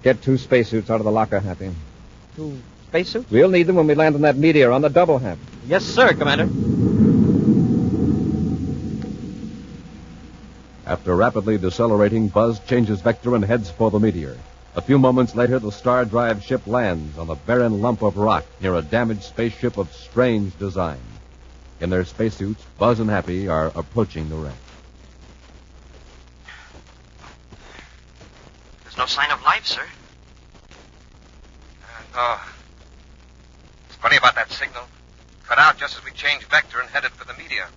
Get 0.04 0.22
two 0.22 0.38
spacesuits 0.38 0.92
out 0.92 1.00
of 1.00 1.04
the 1.04 1.12
locker, 1.12 1.40
Happy. 1.40 1.72
Two 2.36 2.60
spacesuits? 2.90 3.32
We'll 3.32 3.50
need 3.50 3.64
them 3.64 3.78
when 3.78 3.88
we 3.88 3.96
land 3.96 4.14
on 4.14 4.22
that 4.22 4.38
meteor 4.38 4.72
on 4.72 4.84
the 4.84 4.90
double, 4.90 5.18
Hap. 5.18 5.40
Yes, 5.66 5.84
sir, 5.84 6.14
Commander. 6.14 6.44
After 10.86 11.16
rapidly 11.16 11.58
decelerating, 11.58 12.28
Buzz 12.28 12.60
changes 12.60 13.02
vector 13.02 13.34
and 13.34 13.44
heads 13.44 13.72
for 13.72 13.90
the 13.90 14.00
meteor. 14.00 14.38
A 14.76 14.82
few 14.82 15.00
moments 15.00 15.34
later, 15.34 15.58
the 15.58 15.72
Star 15.72 16.06
Drive 16.06 16.44
ship 16.44 16.68
lands 16.68 17.18
on 17.18 17.32
a 17.32 17.36
barren 17.36 17.82
lump 17.82 18.04
of 18.04 18.16
rock 18.16 18.46
near 18.62 18.76
a 18.76 18.84
damaged 18.84 19.24
spaceship 19.24 19.80
of 19.80 19.92
strange 19.92 20.56
design. 20.60 21.00
In 21.84 21.90
their 21.90 22.06
spacesuits, 22.06 22.64
Buzz 22.78 23.02
and 23.02 23.10
Happy 23.10 23.50
are 23.50 23.68
approaching 23.76 24.30
the 24.30 24.38
wreck. 24.38 24.56
There's 28.84 28.96
no 28.96 29.06
sign 29.06 29.30
of 29.32 29.44
life, 29.44 29.66
sir. 29.66 29.84
Uh, 31.84 32.16
no. 32.16 32.38
It's 33.88 33.98
funny 33.98 34.16
about 34.16 34.36
that 34.36 34.50
signal. 34.50 34.86
Cut 35.44 35.60
out 35.60 35.78
just 35.78 35.98
as 35.98 36.06
we 36.06 36.12
changed 36.12 36.46
vector 36.48 36.80
and 36.80 36.90
headed 36.90 37.12
for 37.12 37.28
the 37.28 37.34
meteor. 37.34 37.68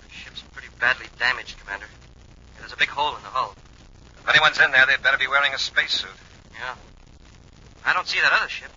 The 0.00 0.14
ship's 0.14 0.40
pretty 0.54 0.68
badly 0.80 1.04
damaged, 1.18 1.58
Commander. 1.60 1.88
There's 2.58 2.72
a 2.72 2.76
big 2.78 2.88
hole 2.88 3.16
in 3.16 3.22
the 3.22 3.28
hull. 3.28 3.54
If 4.18 4.30
anyone's 4.30 4.58
in 4.58 4.70
there, 4.70 4.86
they'd 4.86 5.02
better 5.02 5.18
be 5.18 5.28
wearing 5.28 5.52
a 5.52 5.58
spacesuit. 5.58 6.08
Yeah. 6.54 6.74
I 7.84 7.92
don't 7.92 8.08
see 8.08 8.18
that 8.18 8.32
other 8.32 8.48
ship. 8.48 8.70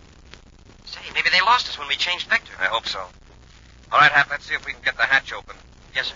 Say, 0.83 0.99
maybe 1.13 1.29
they 1.31 1.39
lost 1.39 1.69
us 1.69 1.79
when 1.79 1.87
we 1.87 1.95
changed 1.95 2.27
vector. 2.27 2.51
I 2.59 2.65
hope 2.65 2.87
so. 2.89 3.07
All 3.91 3.99
right, 3.99 4.11
Hap, 4.11 4.29
let's 4.29 4.45
see 4.45 4.53
if 4.53 4.65
we 4.65 4.73
can 4.73 4.81
get 4.83 4.97
the 4.97 5.03
hatch 5.03 5.33
open. 5.33 5.55
Yes, 5.95 6.07
sir. 6.07 6.15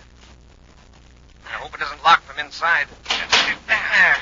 I 1.46 1.54
hope 1.54 1.74
it 1.74 1.82
isn't 1.82 2.04
locked 2.04 2.24
from 2.24 2.38
inside. 2.44 2.88
There. 3.68 4.18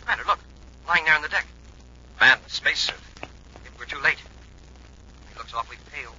Commander, 0.00 0.24
look. 0.26 0.40
Lying 0.88 1.04
there 1.04 1.14
on 1.14 1.22
the 1.22 1.28
deck. 1.28 1.46
Man, 2.20 2.38
the 2.44 2.50
spacesuit. 2.50 2.96
Maybe 3.22 3.76
we're 3.78 3.84
too 3.84 4.00
late. 4.00 4.18
He 5.30 5.38
looks 5.38 5.54
awfully 5.54 5.76
pale. 5.92 6.14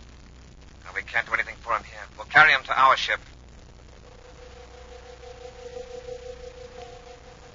We 0.95 1.01
can't 1.03 1.25
do 1.25 1.33
anything 1.33 1.55
for 1.61 1.73
him 1.73 1.83
here. 1.83 2.01
We'll 2.17 2.27
carry 2.27 2.51
him 2.51 2.63
to 2.65 2.79
our 2.79 2.95
ship. 2.97 3.19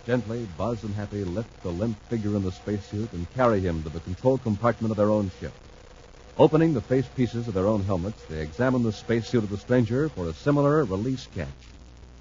Gently, 0.06 0.46
Buzz 0.56 0.84
and 0.84 0.94
Happy 0.94 1.24
lift 1.24 1.62
the 1.64 1.68
limp 1.68 1.98
figure 2.08 2.36
in 2.36 2.44
the 2.44 2.52
spacesuit 2.52 3.12
and 3.12 3.26
carry 3.34 3.60
him 3.60 3.82
to 3.82 3.88
the 3.88 3.98
control 3.98 4.38
compartment 4.38 4.92
of 4.92 4.96
their 4.96 5.10
own 5.10 5.32
ship. 5.40 5.52
Opening 6.38 6.74
the 6.74 6.80
face 6.80 7.06
pieces 7.16 7.48
of 7.48 7.54
their 7.54 7.66
own 7.66 7.82
helmets, 7.82 8.22
they 8.28 8.40
examine 8.40 8.84
the 8.84 8.92
spacesuit 8.92 9.42
of 9.42 9.50
the 9.50 9.56
stranger 9.56 10.08
for 10.10 10.28
a 10.28 10.32
similar 10.32 10.84
release 10.84 11.26
catch. 11.34 11.48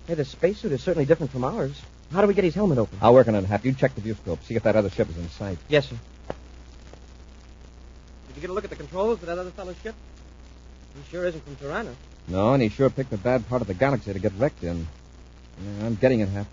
Hey, 0.08 0.16
the 0.16 0.26
spacesuit 0.26 0.72
is 0.72 0.82
certainly 0.82 1.06
different 1.06 1.32
from 1.32 1.44
ours. 1.44 1.80
How 2.12 2.22
do 2.22 2.28
we 2.28 2.34
get 2.34 2.44
his 2.44 2.56
helmet 2.56 2.80
open? 2.80 2.98
I'll 3.02 3.14
work 3.14 3.28
on 3.28 3.36
it, 3.36 3.46
Happy. 3.46 3.70
You 3.70 3.76
check 3.76 3.94
the 3.94 4.02
viewscope. 4.02 4.42
See 4.46 4.56
if 4.56 4.64
that 4.64 4.76
other 4.76 4.90
ship 4.90 5.08
is 5.10 5.18
in 5.18 5.30
sight. 5.30 5.60
Yes, 5.68 5.88
sir. 5.88 5.98
Did 8.28 8.36
you 8.36 8.42
get 8.42 8.50
a 8.50 8.54
look 8.54 8.64
at 8.64 8.72
the 8.72 8.76
controls 8.76 9.20
for 9.20 9.28
that 9.28 9.38
other 9.38 9.52
fellow's 9.52 9.78
ship? 9.84 9.94
He 10.96 11.12
sure 11.12 11.26
isn't 11.26 11.44
from 11.44 11.56
Tirana. 11.58 11.94
No, 12.28 12.54
and 12.54 12.64
he 12.64 12.70
sure 12.70 12.90
picked 12.90 13.14
a 13.14 13.18
bad 13.18 13.48
part 13.48 13.62
of 13.62 13.68
the 13.68 13.76
galaxy 13.76 14.12
to 14.12 14.18
get 14.18 14.32
wrecked 14.40 14.64
in. 14.64 14.88
Yeah, 15.64 15.86
I'm 15.86 15.96
getting 15.96 16.22
it, 16.22 16.30
Hap. 16.30 16.48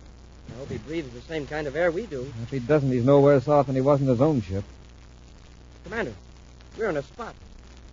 I 0.50 0.58
hope 0.58 0.68
he 0.68 0.78
breathes 0.78 1.12
the 1.12 1.20
same 1.22 1.46
kind 1.46 1.66
of 1.66 1.76
air 1.76 1.90
we 1.90 2.06
do. 2.06 2.32
If 2.42 2.50
he 2.50 2.58
doesn't, 2.58 2.90
he's 2.90 3.04
no 3.04 3.20
worse 3.20 3.48
off 3.48 3.66
than 3.66 3.74
he 3.74 3.80
was 3.80 4.00
in 4.00 4.06
his 4.06 4.20
own 4.20 4.42
ship. 4.42 4.64
Commander, 5.84 6.14
we're 6.78 6.88
on 6.88 6.96
a 6.96 7.02
spot. 7.02 7.34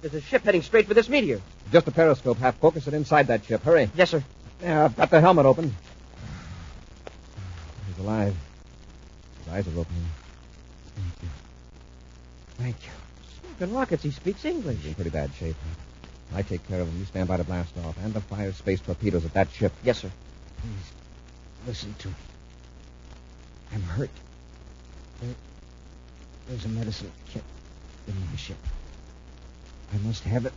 There's 0.01 0.13
a 0.13 0.21
ship 0.21 0.43
heading 0.43 0.61
straight 0.61 0.87
for 0.87 0.93
this 0.93 1.09
meteor. 1.09 1.41
Just 1.71 1.87
a 1.87 1.91
periscope, 1.91 2.37
half 2.37 2.57
focus 2.57 2.87
it 2.87 2.93
inside 2.93 3.27
that 3.27 3.45
ship. 3.45 3.63
Hurry. 3.63 3.89
Yes, 3.95 4.09
sir. 4.09 4.23
Yeah, 4.61 4.85
I've 4.85 4.95
got 4.95 5.09
the 5.09 5.21
helmet 5.21 5.45
open. 5.45 5.75
He's 7.87 7.97
alive. 7.99 8.35
His 9.39 9.53
eyes 9.53 9.67
are 9.67 9.79
opening. 9.79 10.05
Thank 10.95 11.23
you. 11.23 11.29
Thank 12.57 12.75
you. 12.85 12.91
Smoking 13.57 13.75
rockets, 13.75 14.03
he 14.03 14.11
speaks 14.11 14.45
English. 14.45 14.77
He's 14.77 14.87
in 14.87 14.95
pretty 14.95 15.09
bad 15.09 15.31
shape. 15.39 15.55
I 16.33 16.41
take 16.43 16.67
care 16.67 16.81
of 16.81 16.87
him. 16.87 16.99
You 16.99 17.05
stand 17.05 17.27
by 17.27 17.37
to 17.37 17.43
blast 17.43 17.73
off 17.85 17.97
and 18.03 18.13
to 18.13 18.21
fire 18.21 18.51
space 18.53 18.79
torpedoes 18.81 19.25
at 19.25 19.33
that 19.33 19.51
ship. 19.51 19.73
Yes, 19.83 19.99
sir. 19.99 20.11
Please, 20.61 20.91
listen 21.67 21.93
to 21.99 22.09
me. 22.09 22.13
I'm 23.73 23.81
hurt. 23.81 24.09
There, 25.21 25.35
there's 26.47 26.65
a 26.65 26.69
medicine 26.69 27.11
kit 27.27 27.43
in 28.07 28.15
my 28.29 28.35
ship. 28.35 28.57
I 29.93 29.97
must 30.05 30.23
have 30.23 30.45
it 30.45 30.53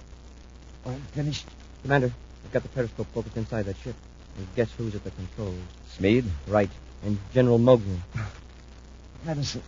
or 0.85 0.93
I'm 0.93 1.01
finished. 1.13 1.47
Commander, 1.83 2.13
I've 2.45 2.53
got 2.53 2.63
the 2.63 2.69
periscope 2.69 3.07
focused 3.13 3.37
inside 3.37 3.67
that 3.67 3.77
ship. 3.79 3.97
And 4.37 4.47
guess 4.57 4.71
who's 4.73 4.95
at 4.95 5.05
the 5.05 5.11
controls? 5.11 5.59
Smeed? 5.99 6.25
Right. 6.47 6.71
And 7.05 7.19
General 7.35 7.59
Mogner. 7.59 7.99
Medicine 9.25 9.63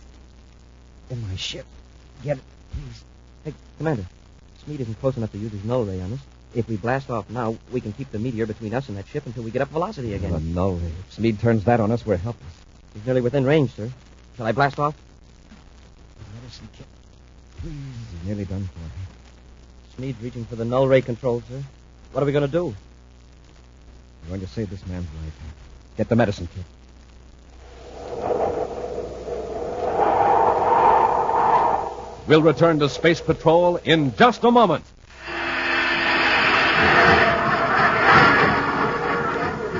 in 1.09 1.27
my 1.27 1.35
ship. 1.35 1.65
Get 2.23 2.37
it, 2.37 2.43
please. 2.71 3.03
Hey, 3.43 3.53
Commander, 3.77 4.05
Smeed 4.65 4.79
isn't 4.79 4.99
close 4.99 5.17
enough 5.17 5.31
to 5.33 5.37
use 5.37 5.51
his 5.51 5.63
null 5.63 5.85
ray 5.85 6.01
on 6.01 6.13
us. 6.13 6.19
If 6.55 6.67
we 6.67 6.77
blast 6.77 7.09
off 7.09 7.29
now, 7.29 7.57
we 7.71 7.81
can 7.81 7.91
keep 7.91 8.11
the 8.11 8.19
meteor 8.19 8.45
between 8.45 8.73
us 8.73 8.87
and 8.87 8.97
that 8.97 9.07
ship 9.07 9.25
until 9.25 9.43
we 9.43 9.51
get 9.51 9.61
up 9.61 9.69
velocity 9.69 10.13
again. 10.13 10.31
The 10.31 10.39
null 10.39 10.75
ray. 10.75 10.91
If 11.07 11.17
Smeed 11.17 11.39
turns 11.39 11.65
that 11.65 11.79
on 11.79 11.91
us, 11.91 12.05
we're 12.05 12.17
helpless. 12.17 12.64
He's 12.95 13.05
nearly 13.05 13.21
within 13.21 13.45
range, 13.45 13.75
sir. 13.75 13.91
Shall 14.37 14.45
I 14.47 14.53
blast 14.53 14.79
off? 14.79 14.95
The 16.17 16.41
medicine 16.41 16.69
kit. 16.75 16.87
Please. 17.57 17.73
He's 18.11 18.25
nearly 18.25 18.45
done 18.45 18.63
for. 18.63 20.01
Smeed's 20.01 20.21
reaching 20.21 20.45
for 20.45 20.55
the 20.55 20.65
null 20.65 20.87
ray 20.87 21.01
control, 21.01 21.43
sir. 21.47 21.61
What 22.13 22.23
are 22.23 22.25
we 22.25 22.31
going 22.31 22.45
to 22.45 22.51
do? 22.51 22.73
We're 24.23 24.29
going 24.29 24.41
to 24.41 24.47
save 24.47 24.69
this 24.69 24.85
man's 24.87 25.07
life. 25.23 25.33
Get 25.97 26.09
the 26.09 26.15
medicine 26.15 26.47
kit. 26.53 26.63
We'll 32.27 32.41
return 32.41 32.79
to 32.79 32.89
Space 32.89 33.21
Patrol 33.21 33.75
in 33.77 34.15
just 34.15 34.43
a 34.43 34.51
moment. 34.51 34.83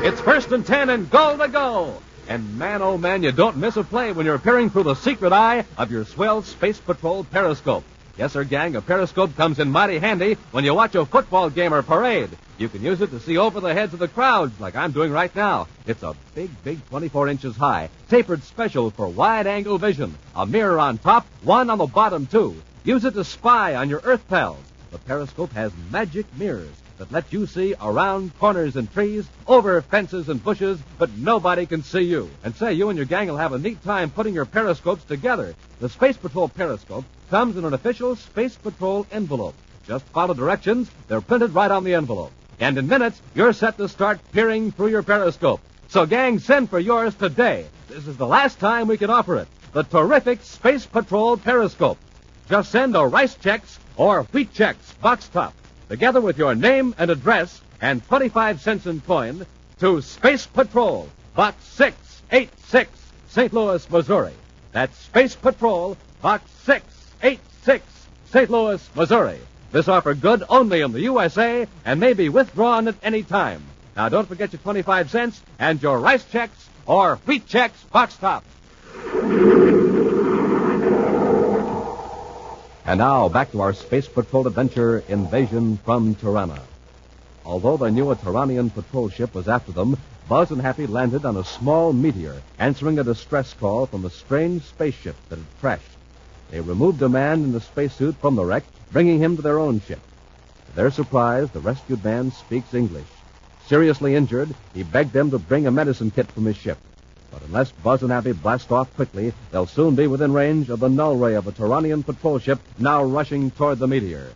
It's 0.05 0.21
first 0.21 0.51
and 0.51 0.65
ten 0.65 0.89
and 0.89 1.09
goal 1.09 1.37
to 1.37 1.47
go. 1.47 2.01
And 2.27 2.57
man, 2.57 2.81
oh 2.81 2.97
man, 2.97 3.21
you 3.21 3.31
don't 3.31 3.57
miss 3.57 3.77
a 3.77 3.83
play 3.83 4.11
when 4.11 4.25
you're 4.25 4.39
peering 4.39 4.71
through 4.71 4.83
the 4.83 4.95
secret 4.95 5.31
eye 5.31 5.63
of 5.77 5.91
your 5.91 6.05
swell 6.05 6.41
Space 6.41 6.79
Patrol 6.79 7.23
periscope. 7.23 7.83
Yes, 8.17 8.33
sir, 8.33 8.43
gang, 8.43 8.75
a 8.75 8.81
periscope 8.81 9.35
comes 9.35 9.59
in 9.59 9.69
mighty 9.69 9.99
handy 9.99 10.37
when 10.51 10.63
you 10.63 10.73
watch 10.73 10.95
a 10.95 11.05
football 11.05 11.49
game 11.49 11.73
or 11.73 11.83
parade. 11.83 12.29
You 12.57 12.69
can 12.69 12.81
use 12.81 13.01
it 13.01 13.11
to 13.11 13.19
see 13.19 13.37
over 13.37 13.59
the 13.59 13.73
heads 13.73 13.93
of 13.93 13.99
the 13.99 14.07
crowds, 14.07 14.59
like 14.59 14.75
I'm 14.75 14.91
doing 14.91 15.11
right 15.11 15.35
now. 15.35 15.67
It's 15.85 16.01
a 16.01 16.15
big, 16.33 16.49
big 16.63 16.87
24 16.89 17.27
inches 17.27 17.55
high, 17.57 17.89
tapered 18.09 18.43
special 18.43 18.89
for 18.89 19.07
wide 19.07 19.45
angle 19.45 19.77
vision. 19.77 20.15
A 20.35 20.45
mirror 20.45 20.79
on 20.79 20.97
top, 20.97 21.27
one 21.43 21.69
on 21.69 21.77
the 21.77 21.85
bottom, 21.85 22.25
too. 22.25 22.55
Use 22.85 23.03
it 23.03 23.13
to 23.15 23.23
spy 23.25 23.75
on 23.75 23.89
your 23.89 24.01
Earth 24.03 24.25
pals. 24.29 24.63
The 24.91 24.99
periscope 24.99 25.51
has 25.51 25.73
magic 25.91 26.25
mirrors 26.37 26.75
that 26.97 27.11
let 27.11 27.31
you 27.33 27.45
see 27.45 27.75
around 27.81 28.37
corners 28.39 28.75
and 28.75 28.91
trees, 28.91 29.25
over 29.47 29.81
fences 29.81 30.29
and 30.29 30.43
bushes, 30.43 30.79
but 30.97 31.17
nobody 31.17 31.65
can 31.65 31.83
see 31.83 32.01
you. 32.01 32.29
And 32.43 32.55
say, 32.55 32.73
you 32.73 32.89
and 32.89 32.97
your 32.97 33.05
gang 33.05 33.27
will 33.27 33.37
have 33.37 33.53
a 33.53 33.59
neat 33.59 33.83
time 33.83 34.09
putting 34.09 34.33
your 34.33 34.45
periscopes 34.45 35.03
together. 35.03 35.55
The 35.79 35.89
Space 35.89 36.17
Patrol 36.17 36.49
periscope 36.49 37.05
comes 37.29 37.57
in 37.57 37.65
an 37.65 37.73
official 37.73 38.15
Space 38.15 38.55
Patrol 38.55 39.05
envelope. 39.11 39.55
Just 39.87 40.05
follow 40.05 40.33
directions. 40.33 40.89
They're 41.07 41.21
printed 41.21 41.53
right 41.53 41.71
on 41.71 41.83
the 41.83 41.93
envelope. 41.93 42.31
And 42.59 42.77
in 42.77 42.87
minutes, 42.87 43.21
you're 43.33 43.53
set 43.53 43.77
to 43.77 43.89
start 43.89 44.19
peering 44.31 44.71
through 44.71 44.87
your 44.87 45.03
periscope. 45.03 45.61
So, 45.89 46.05
gang, 46.05 46.39
send 46.39 46.69
for 46.69 46.79
yours 46.79 47.13
today. 47.15 47.65
This 47.89 48.07
is 48.07 48.17
the 48.17 48.25
last 48.25 48.59
time 48.59 48.87
we 48.87 48.97
can 48.97 49.09
offer 49.09 49.37
it. 49.37 49.47
The 49.73 49.83
terrific 49.83 50.41
Space 50.41 50.85
Patrol 50.85 51.37
periscope. 51.37 51.97
Just 52.49 52.71
send 52.71 52.95
a 52.95 53.05
Rice 53.05 53.35
Chex 53.35 53.77
or 53.97 54.23
Wheat 54.23 54.53
Chex 54.53 54.75
box 55.01 55.27
top, 55.27 55.53
together 55.89 56.21
with 56.21 56.37
your 56.37 56.55
name 56.55 56.95
and 56.97 57.11
address 57.11 57.61
and 57.81 58.05
25 58.07 58.61
cents 58.61 58.85
in 58.85 59.01
coin, 59.01 59.45
to 59.79 60.01
Space 60.01 60.45
Patrol, 60.45 61.09
Box 61.35 61.63
686, 61.73 62.89
St. 63.29 63.53
Louis, 63.53 63.89
Missouri. 63.89 64.33
That's 64.71 64.97
Space 64.97 65.35
Patrol, 65.35 65.97
Box 66.21 66.49
686, 66.63 67.85
St. 68.31 68.49
Louis, 68.49 68.89
Missouri. 68.95 69.39
This 69.71 69.89
offer 69.89 70.13
good 70.13 70.43
only 70.47 70.81
in 70.81 70.93
the 70.93 71.01
USA 71.01 71.67
and 71.83 71.99
may 71.99 72.13
be 72.13 72.29
withdrawn 72.29 72.87
at 72.87 72.95
any 73.03 73.23
time. 73.23 73.63
Now, 73.95 74.09
don't 74.09 74.27
forget 74.27 74.53
your 74.53 74.61
25 74.61 75.11
cents 75.11 75.41
and 75.59 75.81
your 75.81 75.99
Rice 75.99 76.23
Chex 76.25 76.49
or 76.85 77.17
Wheat 77.25 77.47
Chex 77.47 77.71
box 77.91 78.15
top. 78.17 78.43
And 82.87 82.99
now, 82.99 83.29
back 83.29 83.51
to 83.51 83.61
our 83.61 83.73
Space 83.73 84.07
Patrol 84.07 84.45
adventure 84.45 85.03
Invasion 85.07 85.77
from 85.77 86.13
Tirana. 86.13 86.61
Although 87.43 87.77
they 87.77 87.89
knew 87.89 88.11
a 88.11 88.15
Tiranian 88.15 88.71
patrol 88.71 89.09
ship 89.09 89.33
was 89.33 89.47
after 89.47 89.71
them, 89.71 89.97
Buzz 90.29 90.51
and 90.51 90.61
Happy 90.61 90.85
landed 90.85 91.25
on 91.25 91.35
a 91.35 91.43
small 91.43 91.93
meteor, 91.93 92.43
answering 92.59 92.99
a 92.99 93.03
distress 93.03 93.55
call 93.55 93.87
from 93.87 94.05
a 94.05 94.11
strange 94.11 94.61
spaceship 94.61 95.15
that 95.29 95.37
had 95.37 95.59
crashed. 95.59 95.97
They 96.51 96.61
removed 96.61 97.01
a 97.01 97.09
man 97.09 97.43
in 97.43 97.53
the 97.53 97.59
spacesuit 97.59 98.17
from 98.17 98.35
the 98.35 98.45
wreck, 98.45 98.63
bringing 98.91 99.17
him 99.17 99.35
to 99.35 99.41
their 99.41 99.57
own 99.57 99.81
ship. 99.81 100.01
To 100.67 100.75
their 100.75 100.91
surprise, 100.91 101.49
the 101.49 101.61
rescued 101.61 102.03
man 102.03 102.31
speaks 102.31 102.75
English. 102.75 103.07
Seriously 103.65 104.13
injured, 104.13 104.53
he 104.75 104.83
begged 104.83 105.11
them 105.11 105.31
to 105.31 105.39
bring 105.39 105.65
a 105.65 105.71
medicine 105.71 106.11
kit 106.11 106.31
from 106.31 106.45
his 106.45 106.55
ship. 106.55 106.77
But 107.35 107.47
unless 107.47 107.71
Buzz 107.71 108.01
and 108.01 108.13
Happy 108.13 108.31
blast 108.31 108.71
off 108.71 108.95
quickly, 108.95 109.33
they'll 109.51 109.67
soon 109.67 109.93
be 109.93 110.07
within 110.07 110.31
range 110.31 110.69
of 110.69 110.79
the 110.79 110.87
null 110.87 111.17
ray 111.17 111.33
of 111.33 111.45
a 111.45 111.51
Turanian 111.51 112.05
patrol 112.05 112.39
ship 112.39 112.59
now 112.79 113.03
rushing 113.03 113.51
toward 113.51 113.79
the 113.79 113.87
meteor. 113.87 114.29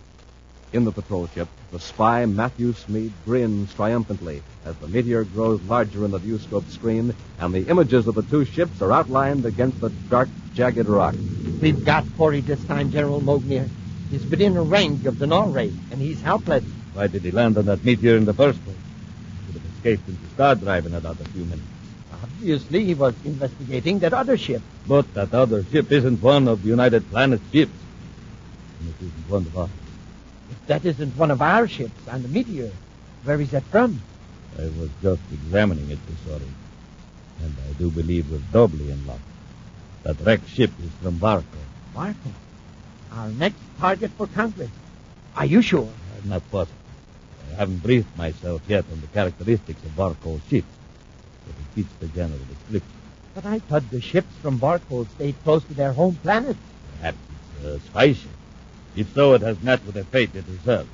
In 0.74 0.84
the 0.84 0.92
patrol 0.92 1.28
ship, 1.28 1.48
the 1.72 1.80
spy 1.80 2.26
Matthew 2.26 2.74
Smeed 2.74 3.14
grins 3.24 3.74
triumphantly 3.74 4.44
as 4.66 4.76
the 4.76 4.90
meteor 4.90 5.24
grows 5.24 5.62
larger 5.62 6.04
in 6.04 6.12
the 6.12 6.20
viewscope 6.20 6.70
screen 6.70 7.16
and 7.40 7.54
the 7.54 7.70
images 7.70 8.06
of 8.06 8.16
the 8.16 8.22
two 8.22 8.44
ships 8.44 8.82
are 8.82 8.92
outlined 8.92 9.46
against 9.46 9.80
the 9.80 9.94
dark, 10.10 10.28
jagged 10.54 10.88
rock. 10.88 11.16
We've 11.62 11.82
got 11.86 12.06
Corey 12.18 12.42
this 12.42 12.62
time, 12.66 12.92
General 12.92 13.22
Mognier. 13.22 13.70
He's 14.12 14.30
within 14.30 14.58
a 14.58 14.62
range 14.62 15.06
of 15.06 15.20
the 15.20 15.28
null 15.28 15.48
ray, 15.48 15.72
and 15.90 16.02
he's 16.02 16.20
helpless. 16.20 16.66
Why 16.94 17.08
did 17.08 17.22
he 17.22 17.32
land 17.32 17.58
on 17.58 17.66
that 17.68 17.86
meteor 17.86 18.18
in 18.18 18.26
the 18.26 18.34
first 18.34 18.62
place? 18.66 18.76
He 19.48 19.54
could 19.54 19.62
have 19.62 19.72
escaped 19.72 20.10
into 20.10 20.34
star 20.34 20.56
drive 20.56 20.86
in 20.86 20.94
another 20.94 21.24
few 21.24 21.46
minutes. 21.46 21.79
Obviously, 22.40 22.86
he 22.86 22.94
was 22.94 23.14
investigating 23.26 24.00
that 24.00 24.14
other 24.14 24.38
ship. 24.38 24.62
But 24.88 25.14
that 25.14 25.34
other 25.34 25.66
ship 25.66 25.92
isn't 25.92 26.22
one 26.22 26.48
of 26.48 26.64
the 26.64 26.70
United 26.70 27.10
Planets 27.10 27.44
ships. 27.52 27.74
And 28.80 28.88
it 28.88 28.96
isn't 29.08 29.30
one 29.30 29.42
of 29.42 29.58
ours. 29.58 29.70
If 30.50 30.68
that 30.68 30.86
isn't 30.86 31.18
one 31.18 31.32
of 31.32 31.42
our 31.42 31.68
ships 31.68 32.08
on 32.08 32.22
the 32.22 32.30
meteor, 32.30 32.72
where 33.26 33.42
is 33.42 33.52
that 33.52 33.64
from? 33.64 34.02
I 34.58 34.64
was 34.80 34.90
just 35.02 35.22
examining 35.34 35.92
it, 35.92 36.00
sorry. 36.26 36.48
And 37.44 37.54
I 37.70 37.74
do 37.74 37.92
believe 37.92 38.32
we're 38.32 38.40
doubly 38.54 38.90
in 38.90 39.06
luck. 39.06 39.20
That 40.04 40.22
wrecked 40.22 40.48
ship 40.48 40.72
is 40.82 40.92
from 41.04 41.20
Barco. 41.20 41.44
Barco. 41.94 42.32
Our 43.12 43.32
next 43.32 43.60
target 43.80 44.12
for 44.12 44.28
Congress. 44.28 44.72
Are 45.36 45.46
you 45.46 45.62
sure? 45.62 45.90
I'm 46.24 46.30
not 46.30 46.50
positive. 46.50 46.78
I 47.52 47.56
haven't 47.56 47.84
briefed 47.84 48.18
myself 48.18 48.62
yet 48.70 48.86
on 48.94 49.02
the 49.02 49.08
characteristics 49.08 49.84
of 49.84 49.92
Barco's 49.92 50.40
ship. 50.50 50.64
It 51.50 51.76
fits 51.76 51.94
the 52.00 52.08
general 52.08 52.40
description. 52.40 52.92
But 53.36 53.46
I 53.46 53.60
thought 53.60 53.90
the 53.90 54.02
ships 54.02 54.34
from 54.42 54.60
Barco 54.60 55.08
stayed 55.16 55.36
close 55.44 55.64
to 55.66 55.74
their 55.74 55.94
home 55.94 56.16
planet. 56.16 56.58
Perhaps 56.98 57.18
uh, 57.64 57.68
it's 57.68 57.86
a 57.86 57.88
spy 57.88 58.14
ship. 58.14 58.32
If 58.96 59.14
so, 59.14 59.34
it 59.34 59.42
has 59.42 59.62
met 59.62 59.86
with 59.86 59.96
the 59.96 60.04
fate 60.04 60.36
it 60.36 60.46
deserves. 60.46 60.90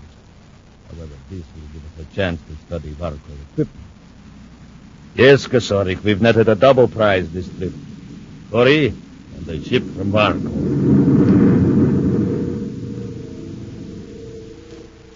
However, 0.91 1.13
this 1.29 1.43
will 1.55 1.67
give 1.73 1.83
us 1.85 2.05
a 2.11 2.15
chance 2.15 2.41
to 2.41 2.55
study 2.67 2.91
Barco's 2.91 3.41
equipment. 3.51 3.85
Yes, 5.15 5.47
Kasorik, 5.47 6.03
we've 6.03 6.21
netted 6.21 6.49
a 6.49 6.55
double 6.55 6.87
prize 6.87 7.31
this 7.31 7.47
trip. 7.57 7.73
Corey, 8.51 8.87
and 8.87 9.45
the 9.45 9.63
ship 9.63 9.83
from 9.95 10.11
Varco. 10.11 10.51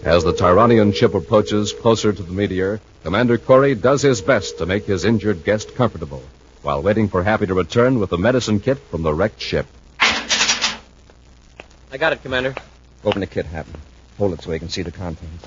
As 0.03 0.24
the 0.24 0.32
Tyranian 0.32 0.96
ship 0.96 1.13
approaches 1.13 1.74
closer 1.74 2.13
to 2.13 2.24
the 2.24 2.32
meteor, 2.32 2.79
Commander 3.03 3.38
Corey 3.38 3.75
does 3.75 4.01
his 4.01 4.22
best 4.22 4.58
to 4.58 4.65
make 4.65 4.86
his 4.86 5.03
injured 5.03 5.44
guest 5.44 5.75
comfortable, 5.75 6.24
while 6.62 6.82
waiting 6.82 7.10
for 7.10 7.22
Happy 7.22 7.46
to 7.48 7.53
return 7.53 8.00
with 8.00 8.10
the 8.10 8.18
medicine 8.18 8.62
kit 8.62 8.77
from 8.77 9.03
the 9.03 9.13
wrecked 9.13 9.41
ship. 9.41 9.65
I 10.00 11.98
got 11.98 12.13
it, 12.13 12.24
Commander. 12.24 12.56
Open 13.03 13.20
the 13.20 13.27
kit, 13.27 13.46
Happy. 13.46 13.74
Hold 14.18 14.34
it 14.34 14.41
so 14.41 14.51
he 14.51 14.60
can 14.60 14.70
see 14.70 14.84
the 14.84 14.91
contents. 14.91 15.46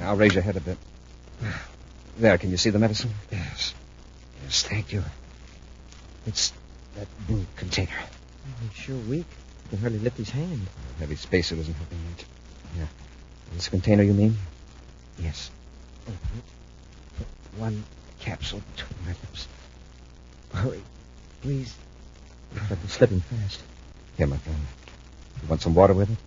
Now 0.00 0.16
raise 0.16 0.34
your 0.34 0.42
head 0.42 0.56
a 0.56 0.60
bit. 0.60 0.78
There, 2.18 2.36
can 2.38 2.50
you 2.50 2.56
see 2.56 2.70
the 2.70 2.80
medicine? 2.80 3.10
Yes. 3.30 3.72
Yes, 4.42 4.64
thank 4.64 4.92
you. 4.92 5.04
It's 6.26 6.52
that 6.96 7.06
blue 7.28 7.46
container. 7.54 7.90
He's 8.62 8.72
sure 8.82 8.96
weak. 8.96 9.26
He 9.62 9.68
can 9.70 9.78
hardly 9.78 10.00
lift 10.00 10.16
his 10.16 10.30
hand. 10.30 10.66
Heavy 10.98 11.14
spacesuit 11.14 11.60
isn't 11.60 11.74
helping 11.74 11.98
much. 12.10 12.24
Yeah. 12.76 12.86
This 13.54 13.68
container, 13.68 14.02
you 14.02 14.12
mean? 14.12 14.36
Yes. 15.18 15.50
Open 16.06 16.18
it. 16.38 16.44
Put 17.18 17.60
one 17.60 17.84
capsule 18.20 18.62
between 18.74 18.98
my 19.04 19.12
lips. 19.12 19.48
Hurry, 20.52 20.82
please. 21.42 21.74
I've 22.54 22.68
been 22.68 22.88
slipping 22.88 23.20
fast. 23.20 23.62
Here, 24.16 24.26
my 24.26 24.36
friend. 24.38 24.58
You 25.42 25.48
want 25.48 25.62
some 25.62 25.74
water 25.74 25.94
with 25.94 26.10
it? 26.10 26.18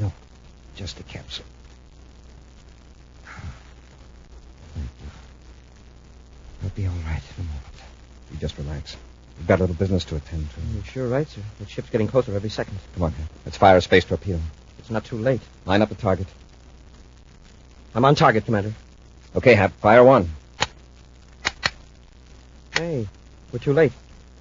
No, 0.00 0.12
just 0.74 0.98
a 1.00 1.02
capsule. 1.04 1.44
Thank 4.74 4.88
you. 5.00 5.08
I'll 6.64 6.70
be 6.70 6.86
all 6.86 6.92
right 7.06 7.22
in 7.38 7.44
a 7.44 7.46
moment. 7.46 7.62
You 8.32 8.38
just 8.38 8.58
relax. 8.58 8.96
We've 9.38 9.46
got 9.46 9.60
a 9.60 9.62
little 9.62 9.76
business 9.76 10.04
to 10.06 10.16
attend 10.16 10.48
to. 10.50 10.60
You're 10.74 10.84
sure 10.84 11.08
right, 11.08 11.28
sir. 11.28 11.42
The 11.60 11.66
ship's 11.66 11.90
getting 11.90 12.08
closer 12.08 12.34
every 12.34 12.50
second. 12.50 12.78
Come 12.94 13.04
on, 13.04 13.12
Hap. 13.12 13.28
Let's 13.44 13.56
fire 13.56 13.76
a 13.76 13.80
space 13.80 14.04
torpedo. 14.04 14.40
It's 14.86 14.92
not 14.92 15.04
too 15.04 15.18
late. 15.18 15.40
Line 15.64 15.82
up 15.82 15.88
the 15.88 15.96
target. 15.96 16.28
I'm 17.92 18.04
on 18.04 18.14
target, 18.14 18.44
Commander. 18.44 18.72
Okay, 19.34 19.52
Hap. 19.52 19.72
Fire 19.80 20.04
one. 20.04 20.30
Hey, 22.72 23.08
we're 23.50 23.58
too 23.58 23.72
late. 23.72 23.90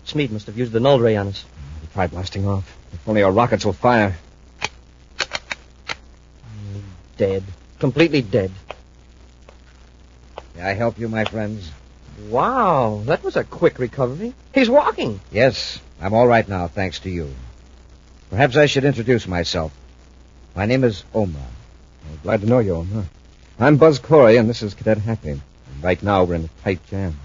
Smeed 0.05 0.29
must 0.29 0.45
have 0.45 0.55
used 0.55 0.71
the 0.71 0.79
null 0.79 0.99
ray 0.99 1.15
on 1.15 1.29
us. 1.29 1.43
We 1.81 1.87
tried 1.93 2.11
blasting 2.11 2.47
off. 2.47 2.77
If 2.93 3.09
only 3.09 3.23
our 3.23 3.31
rockets 3.31 3.65
will 3.65 3.73
fire. 3.73 4.15
Dead. 7.17 7.43
Completely 7.79 8.21
dead. 8.21 8.51
May 10.55 10.61
I 10.61 10.73
help 10.73 10.99
you, 10.99 11.09
my 11.09 11.25
friends? 11.25 11.71
Wow, 12.29 13.01
that 13.05 13.23
was 13.23 13.35
a 13.35 13.43
quick 13.43 13.79
recovery. 13.79 14.35
He's 14.53 14.69
walking. 14.69 15.21
Yes, 15.31 15.81
I'm 15.99 16.13
all 16.13 16.27
right 16.27 16.47
now, 16.47 16.67
thanks 16.67 16.99
to 16.99 17.09
you. 17.09 17.33
Perhaps 18.29 18.55
I 18.57 18.67
should 18.67 18.85
introduce 18.85 19.27
myself. 19.27 19.71
My 20.55 20.65
name 20.65 20.85
is 20.85 21.03
Omra. 21.13 21.35
I'm 21.35 22.19
glad 22.23 22.39
to 22.39 22.47
know 22.47 22.59
you, 22.59 22.75
Omra. 22.75 23.03
I'm 23.59 23.75
Buzz 23.75 23.99
Corey, 23.99 24.37
and 24.37 24.49
this 24.49 24.63
is 24.63 24.73
Cadet 24.73 24.99
Happy. 24.99 25.31
And 25.31 25.41
right 25.81 26.01
now, 26.01 26.23
we're 26.23 26.35
in 26.35 26.45
a 26.45 26.63
tight 26.63 26.79
jam. 26.87 27.19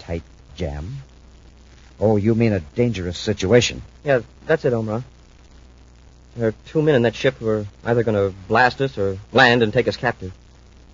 Tight 0.00 0.24
jam? 0.56 0.96
Oh, 2.00 2.16
you 2.16 2.34
mean 2.34 2.52
a 2.52 2.58
dangerous 2.58 3.16
situation. 3.16 3.82
Yeah, 4.02 4.22
that's 4.46 4.64
it, 4.64 4.72
Omra. 4.72 5.04
There 6.34 6.48
are 6.48 6.54
two 6.66 6.82
men 6.82 6.96
in 6.96 7.02
that 7.02 7.14
ship 7.14 7.36
who 7.38 7.48
are 7.50 7.66
either 7.84 8.02
going 8.02 8.16
to 8.16 8.36
blast 8.48 8.80
us 8.80 8.98
or 8.98 9.16
land 9.30 9.62
and 9.62 9.72
take 9.72 9.86
us 9.86 9.96
captive. 9.96 10.32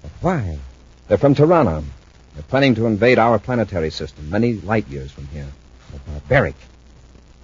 But 0.03 0.11
why? 0.21 0.59
They're 1.07 1.17
from 1.17 1.35
Tirana. 1.35 1.83
They're 2.35 2.43
planning 2.43 2.75
to 2.75 2.85
invade 2.85 3.19
our 3.19 3.39
planetary 3.39 3.91
system, 3.91 4.29
many 4.29 4.55
light 4.55 4.89
years 4.89 5.11
from 5.11 5.27
here. 5.29 5.47
They're 5.91 6.01
barbaric. 6.07 6.57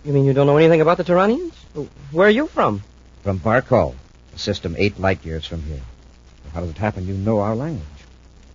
You 0.05 0.13
mean 0.13 0.27
you 0.27 0.35
don't 0.35 0.47
know 0.47 0.59
anything 0.59 0.83
about 0.83 0.99
the 0.99 1.05
Tyrannians? 1.05 1.55
Where 2.11 2.27
are 2.27 2.31
you 2.31 2.47
from? 2.47 2.83
From 3.23 3.41
Barkal, 3.41 3.95
a 4.35 4.39
system 4.39 4.75
eight 4.79 4.99
light 4.99 5.25
years 5.25 5.47
from 5.47 5.63
here. 5.63 5.81
How 6.53 6.61
does 6.61 6.71
it 6.71 6.79
happen 6.79 7.07
you 7.07 7.15
know 7.15 7.41
our 7.41 7.55
language? 7.55 7.87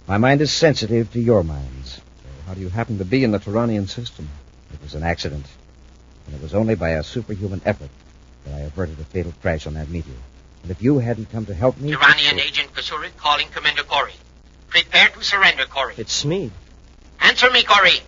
My 0.07 0.17
mind 0.17 0.41
is 0.41 0.51
sensitive 0.51 1.11
to 1.13 1.19
your 1.19 1.43
minds. 1.43 1.95
So 1.95 2.01
how 2.47 2.53
do 2.53 2.61
you 2.61 2.69
happen 2.69 2.97
to 2.97 3.05
be 3.05 3.23
in 3.23 3.31
the 3.31 3.39
Turanian 3.39 3.87
system? 3.87 4.29
It 4.73 4.81
was 4.81 4.95
an 4.95 5.03
accident. 5.03 5.45
And 6.25 6.35
it 6.35 6.41
was 6.41 6.53
only 6.53 6.75
by 6.75 6.89
a 6.91 7.03
superhuman 7.03 7.61
effort 7.65 7.89
that 8.45 8.55
I 8.55 8.59
averted 8.59 8.99
a 8.99 9.03
fatal 9.03 9.33
crash 9.41 9.67
on 9.67 9.73
that 9.75 9.89
meteor. 9.89 10.13
And 10.63 10.71
if 10.71 10.81
you 10.81 10.99
hadn't 10.99 11.31
come 11.31 11.45
to 11.45 11.53
help 11.53 11.77
me... 11.79 11.93
Iranian 11.93 12.39
agent 12.39 12.73
Kasurik 12.73 13.15
calling 13.17 13.47
Commander 13.49 13.83
Corey. 13.83 14.13
Prepare 14.67 15.09
to 15.09 15.23
surrender, 15.23 15.65
Corey. 15.65 15.95
It's 15.97 16.23
Smeed. 16.23 16.51
Answer 17.21 17.49
me, 17.51 17.63
Corey. 17.63 18.01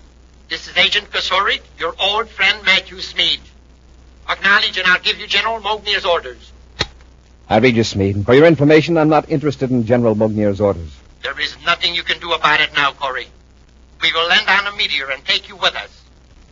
This 0.49 0.67
is 0.67 0.77
Agent 0.77 1.09
Kasurik, 1.09 1.61
your 1.79 1.95
old 1.99 2.29
friend 2.29 2.63
Matthew 2.65 2.97
Smeed. 2.97 3.39
Acknowledge 4.29 4.77
and 4.77 4.87
I'll 4.87 4.99
give 4.99 5.17
you 5.17 5.27
General 5.27 5.59
Mognier's 5.59 6.05
orders. 6.05 6.51
I 7.51 7.57
read 7.57 7.75
you, 7.75 7.83
Smeed. 7.83 8.23
For 8.23 8.33
your 8.33 8.45
information, 8.45 8.97
I'm 8.97 9.09
not 9.09 9.29
interested 9.29 9.71
in 9.71 9.85
General 9.85 10.15
Mognier's 10.15 10.61
orders. 10.61 10.89
There 11.21 11.37
is 11.37 11.53
nothing 11.65 11.93
you 11.93 12.01
can 12.01 12.17
do 12.21 12.31
about 12.31 12.61
it 12.61 12.71
now, 12.75 12.93
Corey. 12.93 13.27
We 14.01 14.13
will 14.13 14.25
land 14.29 14.47
on 14.47 14.73
a 14.73 14.77
meteor 14.77 15.11
and 15.11 15.21
take 15.25 15.49
you 15.49 15.57
with 15.57 15.75
us. 15.75 16.01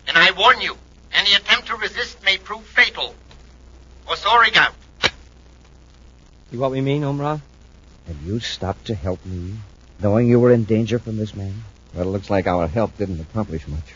And 0.10 0.18
I 0.18 0.32
warn 0.32 0.60
you, 0.60 0.76
any 1.14 1.34
attempt 1.36 1.68
to 1.68 1.78
resist 1.78 2.22
may 2.26 2.38
prove 2.38 2.66
fatal. 2.66 3.16
Osorig 4.10 4.58
out. 4.58 4.74
See 6.52 6.58
what 6.58 6.72
we 6.72 6.82
mean, 6.82 7.04
Omra? 7.04 7.40
Have 8.08 8.22
you 8.26 8.42
stopped 8.42 8.88
to 8.88 8.94
help 8.94 9.26
me, 9.26 9.54
knowing 10.02 10.28
you 10.28 10.42
were 10.42 10.52
in 10.52 10.66
danger 10.66 11.00
from 11.00 11.16
this 11.16 11.34
man? 11.34 11.64
Well, 11.94 12.10
it 12.10 12.12
looks 12.12 12.30
like 12.30 12.46
our 12.46 12.68
help 12.68 12.98
didn't 12.98 13.22
accomplish 13.22 13.66
much. 13.70 13.96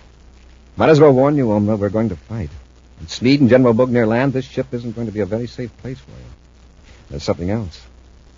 Might 0.78 0.88
as 0.88 1.02
well 1.02 1.12
warn 1.12 1.36
you, 1.36 1.48
Omra, 1.48 1.78
we're 1.78 1.89
going 1.89 2.10
to 2.10 2.16
fight. 2.16 2.52
And 3.00 3.10
Smeed 3.10 3.42
and 3.42 3.50
General 3.50 3.74
Bugner 3.74 4.08
land, 4.08 4.32
this 4.32 4.46
ship 4.46 4.74
isn't 4.74 4.96
going 4.96 5.08
to 5.08 5.13
be 5.13 5.20
a 5.20 5.26
very 5.26 5.48
safe 5.48 5.76
place 5.80 6.00
for 6.00 6.12
you. 6.12 6.42
There's 7.13 7.21
something 7.21 7.52
else. 7.52 7.80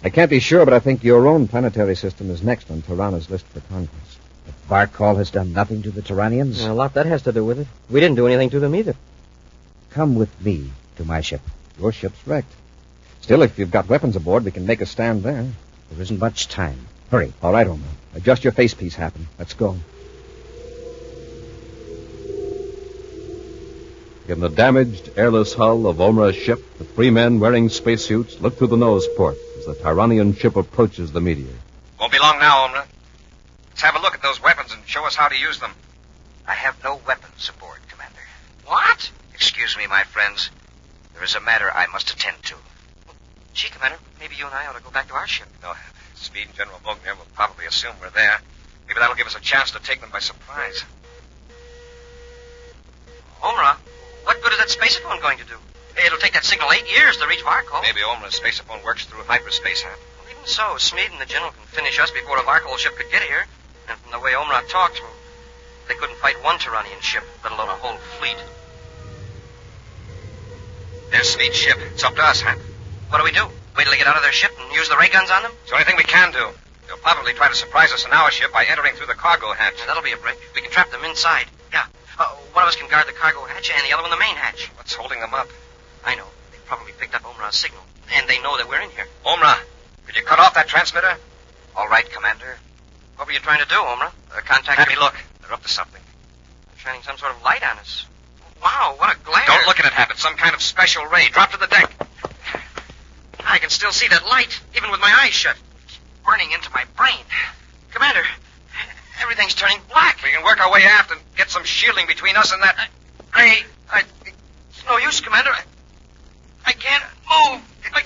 I 0.03 0.09
can't 0.09 0.29
be 0.29 0.41
sure, 0.41 0.65
but 0.65 0.73
I 0.73 0.79
think 0.79 1.01
your 1.01 1.27
own 1.27 1.47
planetary 1.47 1.95
system 1.95 2.29
is 2.29 2.43
next 2.43 2.69
on 2.69 2.81
Tirana's 2.81 3.29
list 3.29 3.45
for 3.45 3.61
conquest. 3.61 4.19
If 4.45 4.67
Barkal 4.67 5.15
has 5.15 5.31
done 5.31 5.53
nothing 5.53 5.81
to 5.83 5.91
the 5.91 6.01
Tyranians, 6.01 6.59
A 6.67 6.73
lot 6.73 6.95
that 6.95 7.05
has 7.05 7.21
to 7.21 7.31
do 7.31 7.45
with 7.45 7.57
it. 7.57 7.67
We 7.89 8.01
didn't 8.01 8.17
do 8.17 8.27
anything 8.27 8.49
to 8.49 8.59
them 8.59 8.75
either. 8.75 8.93
come 9.91 10.15
with 10.15 10.29
me 10.43 10.71
to 10.97 11.05
my 11.05 11.21
ship. 11.21 11.39
Your 11.79 11.93
ship's 11.93 12.19
wrecked. 12.27 12.51
Still, 13.21 13.43
if 13.43 13.57
you've 13.57 13.71
got 13.71 13.88
weapons 13.88 14.17
aboard, 14.17 14.43
we 14.43 14.51
can 14.51 14.65
make 14.65 14.81
a 14.81 14.85
stand 14.85 15.23
there. 15.23 15.47
There 15.91 16.01
isn't 16.01 16.19
much 16.19 16.49
time. 16.49 16.85
Hurry. 17.09 17.31
All 17.41 17.53
right, 17.53 17.67
Omra. 17.67 17.79
Adjust 18.13 18.43
your 18.43 18.51
face 18.51 18.73
piece, 18.73 18.95
Happen. 18.95 19.29
Let's 19.39 19.53
go. 19.53 19.77
In 24.27 24.39
the 24.39 24.49
damaged, 24.49 25.11
airless 25.17 25.53
hull 25.53 25.85
of 25.85 25.97
Omra's 25.97 26.35
ship, 26.35 26.79
the 26.79 26.83
three 26.83 27.11
men 27.11 27.39
wearing 27.39 27.69
spacesuits 27.69 28.41
look 28.41 28.57
through 28.57 28.67
the 28.67 28.77
nose 28.77 29.07
port 29.15 29.38
as 29.59 29.67
the 29.67 29.75
Tyranian 29.75 30.35
ship 30.35 30.55
approaches 30.55 31.11
the 31.11 31.21
meteor. 31.21 31.53
Won't 31.99 32.11
be 32.11 32.17
long 32.17 32.39
now, 32.39 32.67
Omra. 32.67 32.85
Let's 33.69 33.83
have 33.83 33.95
a 33.95 33.99
look 33.99 34.15
at 34.15 34.23
those 34.23 34.41
weapons 34.41 34.73
and 34.73 34.81
show 34.88 35.05
us 35.05 35.15
how 35.15 35.27
to 35.27 35.38
use 35.38 35.59
them. 35.59 35.71
I 36.47 36.55
have 36.55 36.83
no 36.83 36.99
weapons 37.05 37.51
aboard, 37.55 37.79
Commander. 37.88 38.19
What? 38.65 39.11
Excuse 39.35 39.77
me, 39.77 39.85
my 39.85 40.03
friends. 40.03 40.49
There 41.13 41.23
is 41.23 41.35
a 41.35 41.41
matter 41.41 41.71
I 41.71 41.85
must 41.88 42.09
attend 42.09 42.38
to. 42.45 42.55
Gee, 43.53 43.69
Commander, 43.69 43.99
maybe 44.19 44.35
you 44.38 44.45
and 44.47 44.55
I 44.55 44.65
ought 44.65 44.75
to 44.75 44.83
go 44.83 44.89
back 44.89 45.07
to 45.09 45.13
our 45.13 45.27
ship. 45.27 45.47
No, 45.61 45.73
Smeed 46.15 46.47
and 46.47 46.55
General 46.55 46.79
Bogner 46.83 47.15
will 47.15 47.27
probably 47.35 47.67
assume 47.67 47.93
we're 48.01 48.09
there. 48.09 48.41
Maybe 48.88 48.99
that'll 48.99 49.15
give 49.15 49.27
us 49.27 49.35
a 49.35 49.41
chance 49.41 49.69
to 49.71 49.79
take 49.79 50.01
them 50.01 50.09
by 50.11 50.19
surprise. 50.19 50.83
Omra, 53.43 53.75
what 53.75 53.85
good 54.45 54.53
is 54.53 54.60
that 54.62 54.69
spacephone 54.69 55.19
going 55.21 55.39
to 55.39 55.45
do? 55.45 55.58
It'll 56.05 56.19
take 56.19 56.34
that 56.34 56.45
signal 56.45 56.71
eight 56.71 56.86
years 56.86 57.17
to 57.17 57.25
reach 57.25 57.41
Varkol. 57.41 57.81
Maybe 57.81 58.01
Omra's 58.01 58.38
spacephone 58.38 58.84
works 58.86 59.05
through 59.05 59.23
hyperspace, 59.23 59.81
huh? 59.81 59.89
Well, 60.21 60.29
even 60.29 60.45
so, 60.45 60.77
Smeed 60.77 61.10
and 61.10 61.19
the 61.19 61.25
General 61.25 61.49
can 61.49 61.65
finish 61.65 61.99
us 61.99 62.12
before 62.12 62.38
a 62.38 62.45
Varkol 62.45 62.77
ship 62.77 62.95
could 62.95 63.10
get 63.10 63.23
here. 63.23 63.47
And 63.89 63.97
from 63.97 64.12
the 64.12 64.19
way 64.19 64.34
Omra 64.34 64.62
talks, 64.69 65.01
well, 65.01 65.10
they 65.88 65.95
couldn't 65.95 66.17
fight 66.19 66.36
one 66.43 66.60
Turanian 66.60 67.01
ship, 67.01 67.23
let 67.43 67.53
alone 67.53 67.69
a 67.69 67.79
whole 67.81 67.97
fleet. 68.21 68.38
There's 71.10 71.36
Smeed's 71.36 71.55
ship. 71.55 71.77
It's 71.93 72.03
up 72.03 72.13
to 72.13 72.21
us, 72.21 72.41
huh? 72.41 72.53
What 73.10 73.17
do 73.17 73.23
we 73.23 73.31
do? 73.31 73.47
Wait 73.75 73.86
till 73.86 73.91
they 73.91 73.97
get 73.97 74.05
out 74.05 74.15
of 74.15 74.21
their 74.21 74.31
ship 74.31 74.51
and 74.62 74.71
use 74.73 74.89
the 74.89 74.97
ray 74.97 75.10
guns 75.10 75.31
on 75.31 75.41
them? 75.41 75.53
It's 75.62 75.71
the 75.71 75.75
only 75.75 75.86
thing 75.86 75.97
we 75.97 76.03
can 76.03 76.31
do. 76.31 76.45
They'll 76.86 76.97
probably 76.97 77.34
try 77.34 77.49
to 77.49 77.55
surprise 77.55 77.91
us 77.93 78.05
in 78.05 78.12
our 78.12 78.29
ship 78.29 78.53
by 78.53 78.65
entering 78.65 78.93
through 78.93 79.08
the 79.08 79.17
cargo 79.17 79.53
hatch. 79.53 79.73
Yeah, 79.79 79.88
that'll 79.88 80.03
be 80.03 80.12
a 80.12 80.17
break. 80.17 80.38
We 80.53 80.62
can 80.62 80.69
trap 80.69 80.91
them 80.91 81.03
inside. 81.03 81.45
One 82.55 82.63
of 82.63 82.69
us 82.69 82.77
can 82.77 82.87
guard 82.89 83.05
the 83.05 83.11
cargo 83.11 83.43
hatch 83.43 83.69
and 83.69 83.83
the 83.85 83.91
other 83.91 84.01
one 84.01 84.11
the 84.11 84.17
main 84.17 84.35
hatch. 84.35 84.71
What's 84.77 84.93
holding 84.93 85.19
them 85.19 85.33
up? 85.33 85.49
I 86.05 86.15
know. 86.15 86.23
They 86.51 86.57
probably 86.65 86.93
picked 86.97 87.13
up 87.13 87.23
Omra's 87.23 87.57
signal. 87.57 87.81
And 88.15 88.29
they 88.29 88.39
know 88.41 88.55
that 88.55 88.69
we're 88.69 88.79
in 88.79 88.89
here. 88.91 89.07
Omra, 89.25 89.57
could 90.05 90.15
you 90.15 90.23
cut 90.23 90.39
off 90.39 90.53
that 90.53 90.67
transmitter? 90.69 91.17
All 91.75 91.89
right, 91.89 92.09
Commander. 92.09 92.57
What 93.17 93.27
were 93.27 93.33
you 93.33 93.39
trying 93.39 93.59
to 93.61 93.67
do, 93.67 93.75
Omra? 93.75 94.07
Uh, 94.31 94.39
contact 94.45 94.79
Happy, 94.79 94.93
your- 94.93 95.01
look. 95.01 95.15
They're 95.41 95.51
up 95.51 95.63
to 95.63 95.67
something. 95.69 96.01
They're 96.01 96.79
shining 96.79 97.01
some 97.03 97.17
sort 97.17 97.35
of 97.35 97.43
light 97.43 97.61
on 97.61 97.77
us. 97.79 98.05
Wow, 98.63 98.95
what 98.97 99.13
a 99.13 99.19
glare. 99.19 99.43
Don't 99.47 99.67
look 99.67 99.79
at 99.81 99.85
it, 99.85 99.91
Hap. 99.91 100.09
It's 100.11 100.21
some 100.21 100.35
kind 100.37 100.55
of 100.55 100.61
special 100.61 101.05
ray. 101.07 101.27
Drop 101.29 101.51
to 101.51 101.57
the 101.57 101.67
deck. 101.67 101.91
I 103.45 103.57
can 103.59 103.69
still 103.69 103.91
see 103.91 104.07
that 104.07 104.25
light, 104.25 104.61
even 104.77 104.91
with 104.91 105.01
my 105.01 105.13
eyes 105.23 105.33
shut. 105.33 105.57
It's 105.83 105.99
burning 106.25 106.51
into 106.53 106.69
my 106.73 106.85
brain. 106.95 107.19
Commander, 107.91 108.23
Everything's 109.21 109.54
turning 109.56 109.80
black. 109.89 110.19
We 110.23 110.32
can 110.32 110.43
work 110.43 110.60
our 110.60 110.71
way 110.71 110.84
aft 110.84 111.12
and 111.12 111.19
get 111.36 111.49
some 111.49 111.63
shielding 111.63 112.08
between 112.08 112.36
us 112.36 112.51
and 112.51 112.62
that. 112.63 112.89
I, 113.34 113.63
I, 113.91 114.04
it's 114.25 114.86
no 114.86 114.97
use, 114.97 115.21
Commander. 115.21 115.51
I, 115.51 115.63
I 116.65 116.71
can't 116.73 117.04
move. 117.30 117.62
I, 117.93 118.04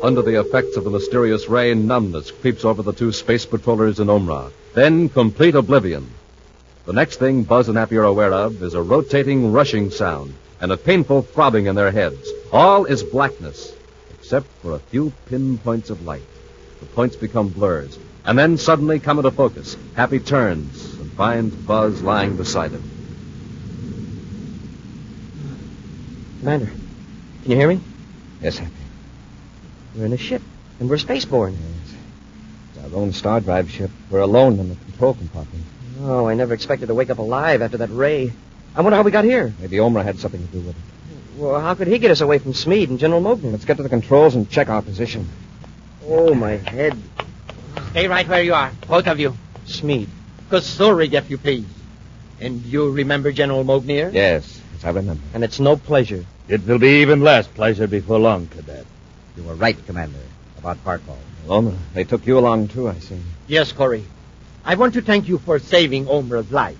Under 0.00 0.22
the 0.22 0.38
effects 0.38 0.76
of 0.76 0.84
the 0.84 0.90
mysterious 0.90 1.48
ray, 1.48 1.74
numbness 1.74 2.30
creeps 2.30 2.64
over 2.64 2.82
the 2.82 2.92
two 2.92 3.10
space 3.10 3.44
patrollers 3.44 3.98
in 3.98 4.06
Omra. 4.06 4.52
Then 4.72 5.08
complete 5.08 5.56
oblivion. 5.56 6.08
The 6.86 6.92
next 6.92 7.16
thing 7.16 7.42
Buzz 7.42 7.68
and 7.68 7.76
Happy 7.76 7.96
are 7.96 8.04
aware 8.04 8.32
of 8.32 8.62
is 8.62 8.74
a 8.74 8.82
rotating, 8.82 9.50
rushing 9.52 9.90
sound 9.90 10.34
and 10.60 10.70
a 10.70 10.76
painful 10.76 11.22
throbbing 11.22 11.66
in 11.66 11.74
their 11.74 11.90
heads. 11.90 12.30
All 12.52 12.84
is 12.84 13.02
blackness, 13.02 13.72
except 14.28 14.46
for 14.60 14.72
a 14.74 14.78
few 14.78 15.10
pinpoints 15.24 15.88
of 15.88 16.02
light. 16.02 16.20
The 16.80 16.86
points 16.86 17.16
become 17.16 17.48
blurs, 17.48 17.98
and 18.26 18.38
then 18.38 18.58
suddenly 18.58 19.00
come 19.00 19.18
into 19.18 19.30
focus. 19.30 19.74
Happy 19.96 20.18
turns 20.18 20.84
and 20.96 21.10
finds 21.12 21.54
Buzz 21.54 22.02
lying 22.02 22.36
beside 22.36 22.72
him. 22.72 22.82
Commander, 26.40 26.66
can 26.66 27.50
you 27.50 27.56
hear 27.56 27.68
me? 27.68 27.80
Yes, 28.42 28.58
Happy. 28.58 28.70
We're 29.96 30.04
in 30.04 30.12
a 30.12 30.18
ship, 30.18 30.42
and 30.78 30.90
we're 30.90 30.96
spaceborne. 30.96 31.52
Yes. 31.52 31.96
It's 32.74 32.92
our 32.92 33.00
own 33.00 33.14
star 33.14 33.40
drive 33.40 33.70
ship. 33.70 33.90
We're 34.10 34.20
alone 34.20 34.58
in 34.58 34.68
the 34.68 34.74
control 34.74 35.14
compartment. 35.14 35.64
Oh, 36.02 36.28
I 36.28 36.34
never 36.34 36.52
expected 36.52 36.88
to 36.88 36.94
wake 36.94 37.08
up 37.08 37.16
alive 37.16 37.62
after 37.62 37.78
that 37.78 37.88
ray. 37.88 38.30
I 38.76 38.82
wonder 38.82 38.96
how 38.96 39.02
we 39.04 39.10
got 39.10 39.24
here. 39.24 39.54
Maybe 39.58 39.78
Omra 39.78 40.04
had 40.04 40.18
something 40.18 40.46
to 40.46 40.52
do 40.52 40.60
with 40.60 40.76
it. 40.76 40.97
Well, 41.38 41.60
how 41.60 41.74
could 41.76 41.86
he 41.86 42.00
get 42.00 42.10
us 42.10 42.20
away 42.20 42.40
from 42.40 42.52
Smeed 42.52 42.88
and 42.88 42.98
General 42.98 43.22
Mogner? 43.22 43.52
Let's 43.52 43.64
get 43.64 43.76
to 43.76 43.84
the 43.84 43.88
controls 43.88 44.34
and 44.34 44.50
check 44.50 44.68
our 44.68 44.82
position. 44.82 45.28
Oh, 46.04 46.34
my 46.34 46.56
head. 46.56 46.98
Stay 47.92 48.08
right 48.08 48.26
where 48.26 48.42
you 48.42 48.54
are, 48.54 48.72
both 48.88 49.06
of 49.06 49.20
you. 49.20 49.36
Smeed. 49.64 50.08
Kasurig, 50.50 51.12
if 51.12 51.30
you 51.30 51.38
please. 51.38 51.66
And 52.40 52.64
you 52.64 52.90
remember 52.90 53.30
General 53.30 53.62
Mognier? 53.62 54.12
Yes, 54.12 54.60
yes, 54.72 54.84
I 54.84 54.90
remember. 54.90 55.22
And 55.32 55.44
it's 55.44 55.60
no 55.60 55.76
pleasure. 55.76 56.24
It 56.48 56.66
will 56.66 56.80
be 56.80 57.02
even 57.02 57.20
less 57.20 57.46
pleasure 57.46 57.86
before 57.86 58.18
long, 58.18 58.48
Cadet. 58.48 58.86
You 59.36 59.44
were 59.44 59.54
right, 59.54 59.76
Commander, 59.86 60.18
about 60.58 60.82
Barkov. 60.84 61.18
Omra, 61.46 61.76
they 61.94 62.02
took 62.02 62.26
you 62.26 62.36
along, 62.38 62.68
too, 62.68 62.88
I 62.88 62.98
see. 62.98 63.20
Yes, 63.46 63.70
Corey. 63.70 64.04
I 64.64 64.74
want 64.74 64.94
to 64.94 65.02
thank 65.02 65.28
you 65.28 65.38
for 65.38 65.60
saving 65.60 66.08
Omer's 66.08 66.50
life. 66.50 66.78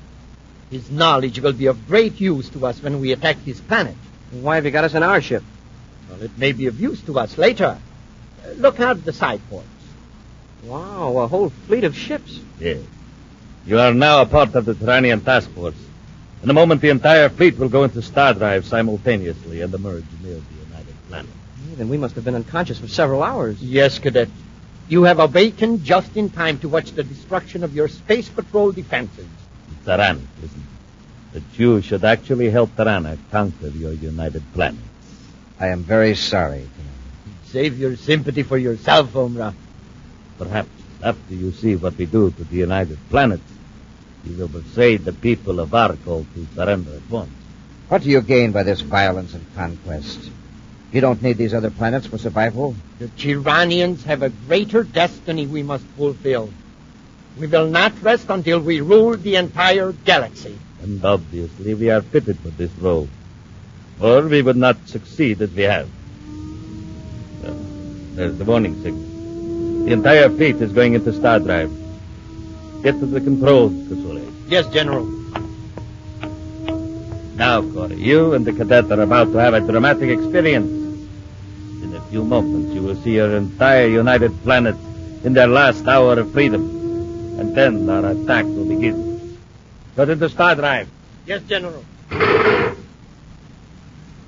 His 0.68 0.90
knowledge 0.90 1.38
will 1.38 1.52
be 1.52 1.66
of 1.66 1.86
great 1.86 2.20
use 2.20 2.48
to 2.50 2.66
us 2.66 2.82
when 2.82 3.00
we 3.00 3.12
attack 3.12 3.36
his 3.44 3.60
planet. 3.60 3.94
Why 4.30 4.56
have 4.56 4.64
you 4.64 4.70
got 4.70 4.84
us 4.84 4.94
in 4.94 5.02
our 5.02 5.20
ship? 5.20 5.42
Well, 6.10 6.22
it 6.22 6.36
may 6.36 6.52
be 6.52 6.66
of 6.66 6.80
use 6.80 7.00
to 7.02 7.18
us 7.18 7.38
later. 7.38 7.78
Uh, 8.44 8.48
look 8.52 8.80
out 8.80 9.04
the 9.04 9.12
side 9.12 9.40
ports. 9.48 9.66
Wow, 10.64 11.18
a 11.18 11.26
whole 11.28 11.50
fleet 11.50 11.84
of 11.84 11.96
ships. 11.96 12.40
Yes. 12.58 12.80
You 13.66 13.78
are 13.78 13.94
now 13.94 14.22
a 14.22 14.26
part 14.26 14.54
of 14.54 14.64
the 14.64 14.74
Turanian 14.74 15.24
task 15.24 15.50
force. 15.50 15.74
In 16.42 16.50
a 16.50 16.52
moment, 16.52 16.80
the 16.80 16.88
entire 16.90 17.28
fleet 17.28 17.58
will 17.58 17.68
go 17.68 17.84
into 17.84 18.00
star 18.02 18.34
drive 18.34 18.64
simultaneously 18.64 19.60
and 19.60 19.72
emerge 19.74 20.04
near 20.22 20.34
the 20.34 20.66
United 20.66 20.94
Planet. 21.08 21.30
Hey, 21.68 21.74
then 21.76 21.88
we 21.88 21.98
must 21.98 22.14
have 22.14 22.24
been 22.24 22.34
unconscious 22.34 22.78
for 22.78 22.88
several 22.88 23.22
hours. 23.22 23.60
Yes, 23.62 23.98
Cadet. 23.98 24.28
You 24.88 25.02
have 25.02 25.18
awakened 25.18 25.84
just 25.84 26.16
in 26.16 26.30
time 26.30 26.58
to 26.60 26.68
watch 26.68 26.92
the 26.92 27.02
destruction 27.02 27.62
of 27.62 27.74
your 27.74 27.88
space 27.88 28.28
patrol 28.28 28.72
defenses. 28.72 29.26
Taranic, 29.84 30.22
isn't 30.42 30.56
it? 30.56 30.77
That 31.32 31.42
you 31.56 31.82
should 31.82 32.04
actually 32.04 32.50
help 32.50 32.74
Taranic 32.74 33.18
conquer 33.30 33.68
your 33.68 33.92
United 33.92 34.42
Planet. 34.54 34.80
I 35.60 35.68
am 35.68 35.82
very 35.82 36.14
sorry. 36.14 36.68
Save 37.46 37.78
your 37.78 37.96
sympathy 37.96 38.42
for 38.42 38.56
yourself, 38.56 39.12
Omra. 39.12 39.54
Perhaps 40.38 40.70
after 41.02 41.34
you 41.34 41.52
see 41.52 41.76
what 41.76 41.96
we 41.96 42.06
do 42.06 42.30
to 42.30 42.44
the 42.44 42.56
United 42.56 42.98
Planets, 43.10 43.42
you 44.24 44.36
will 44.36 44.48
persuade 44.48 45.04
the 45.04 45.12
people 45.12 45.60
of 45.60 45.70
Arkol 45.70 46.26
to 46.34 46.46
surrender 46.54 46.94
at 46.94 47.10
once. 47.10 47.30
What 47.88 48.02
do 48.02 48.10
you 48.10 48.20
gain 48.20 48.52
by 48.52 48.62
this 48.62 48.80
violence 48.80 49.34
and 49.34 49.44
conquest? 49.54 50.30
You 50.92 51.00
don't 51.00 51.22
need 51.22 51.36
these 51.36 51.54
other 51.54 51.70
planets 51.70 52.06
for 52.06 52.18
survival? 52.18 52.74
The 52.98 53.08
Chiranians 53.08 54.02
have 54.04 54.22
a 54.22 54.30
greater 54.30 54.82
destiny 54.82 55.46
we 55.46 55.62
must 55.62 55.84
fulfill. 55.96 56.50
We 57.38 57.46
will 57.46 57.68
not 57.68 57.92
rest 58.02 58.26
until 58.28 58.60
we 58.60 58.80
rule 58.80 59.16
the 59.16 59.36
entire 59.36 59.92
galaxy. 59.92 60.58
And 60.82 61.04
obviously 61.04 61.74
we 61.74 61.90
are 61.90 62.02
fitted 62.02 62.38
for 62.38 62.50
this 62.50 62.70
role. 62.78 63.08
Or 64.00 64.22
we 64.22 64.42
would 64.42 64.56
not 64.56 64.88
succeed 64.88 65.42
as 65.42 65.50
we 65.52 65.62
have. 65.62 65.88
Well, 67.42 67.56
there's 68.14 68.38
the 68.38 68.44
warning 68.44 68.80
signal. 68.82 69.84
The 69.86 69.92
entire 69.92 70.28
fleet 70.28 70.56
is 70.56 70.72
going 70.72 70.94
into 70.94 71.12
star 71.12 71.40
drive. 71.40 71.72
Get 72.82 73.00
to 73.00 73.06
the 73.06 73.20
controls, 73.20 73.72
Kasule. 73.72 74.32
Yes, 74.48 74.66
General. 74.68 75.04
Now, 77.34 77.62
Corey, 77.62 77.96
you 77.96 78.34
and 78.34 78.44
the 78.44 78.52
cadet 78.52 78.90
are 78.90 79.00
about 79.00 79.32
to 79.32 79.38
have 79.38 79.54
a 79.54 79.60
dramatic 79.60 80.10
experience. 80.10 80.68
In 81.82 81.94
a 81.94 82.00
few 82.10 82.24
moments, 82.24 82.74
you 82.74 82.82
will 82.82 82.96
see 83.02 83.14
your 83.14 83.36
entire 83.36 83.86
United 83.86 84.32
Planet 84.42 84.76
in 85.24 85.32
their 85.34 85.46
last 85.46 85.86
hour 85.86 86.18
of 86.18 86.32
freedom. 86.32 86.62
And 87.38 87.54
then 87.54 87.88
our 87.88 88.06
attack 88.10 88.44
will 88.44 88.64
begin. 88.64 89.07
Go 89.98 90.04
into 90.04 90.28
star 90.28 90.54
drive. 90.54 90.88
Yes, 91.26 91.42
General. 91.48 91.84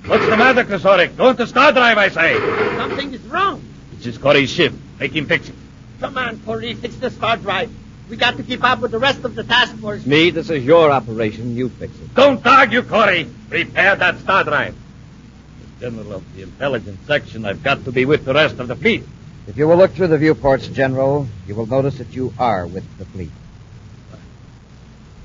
What's 0.05 0.25
the 0.25 0.35
matter, 0.35 0.65
Kasorik? 0.65 1.15
Go 1.15 1.29
into 1.29 1.47
star 1.47 1.71
drive, 1.71 1.97
I 1.97 2.09
say. 2.09 2.37
Something 2.75 3.13
is 3.13 3.21
wrong. 3.21 3.63
It's 3.93 4.03
just 4.03 4.19
Corey's 4.19 4.49
ship. 4.49 4.73
Make 4.99 5.15
him 5.15 5.27
fix 5.27 5.47
it. 5.47 5.55
Come 6.01 6.17
on, 6.17 6.41
Corey, 6.41 6.73
fix 6.73 6.95
the 6.97 7.09
star 7.09 7.37
drive. 7.37 7.71
We 8.09 8.17
got 8.17 8.35
to 8.35 8.43
keep 8.43 8.65
up 8.65 8.79
with 8.79 8.91
the 8.91 8.99
rest 8.99 9.23
of 9.23 9.33
the 9.33 9.45
task 9.45 9.77
force. 9.77 10.05
Me, 10.05 10.29
this 10.29 10.49
is 10.49 10.61
your 10.65 10.91
operation. 10.91 11.55
You 11.55 11.69
fix 11.69 11.97
it. 11.97 12.13
Don't 12.15 12.45
argue, 12.45 12.81
Corey. 12.81 13.29
Prepare 13.47 13.95
that 13.95 14.19
star 14.19 14.43
drive. 14.43 14.75
As 14.75 15.79
general 15.79 16.15
of 16.15 16.35
the 16.35 16.41
intelligence 16.41 16.99
section, 17.07 17.45
I've 17.45 17.63
got 17.63 17.85
to 17.85 17.93
be 17.93 18.03
with 18.03 18.25
the 18.25 18.33
rest 18.33 18.59
of 18.59 18.67
the 18.67 18.75
fleet. 18.75 19.05
If 19.47 19.55
you 19.55 19.69
will 19.69 19.77
look 19.77 19.93
through 19.93 20.07
the 20.07 20.17
viewports, 20.17 20.67
General, 20.67 21.27
you 21.47 21.55
will 21.55 21.65
notice 21.65 21.97
that 21.99 22.13
you 22.13 22.33
are 22.37 22.67
with 22.67 22.83
the 22.97 23.05
fleet. 23.05 23.31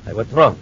Hey, 0.07 0.13
was 0.13 0.29
wrong? 0.29 0.57